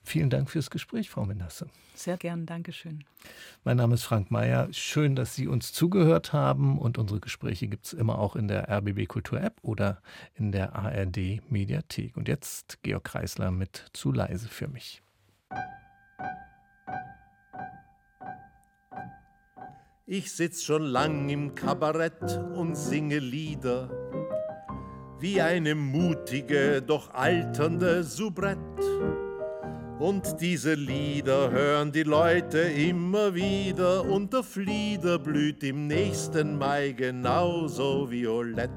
[0.04, 1.68] Vielen Dank fürs Gespräch, Frau Menasse.
[1.94, 3.04] Sehr gern, Dankeschön.
[3.64, 4.70] Mein Name ist Frank Mayer.
[4.72, 8.70] Schön, dass Sie uns zugehört haben und unsere Gespräche gibt es immer auch in der
[8.70, 10.02] RBB Kultur App oder
[10.36, 12.16] in der ARD Mediathek.
[12.16, 15.02] Und jetzt Georg Kreisler mit Zu leise für mich.
[20.06, 23.92] Ich sitz schon lang im Kabarett und singe Lieder,
[25.20, 29.29] wie eine mutige, doch alternde Soubrette
[30.00, 36.94] Und diese Lieder hören die Leute immer wieder und der Flieder blüht im nächsten Mai
[36.94, 38.70] genauso violett.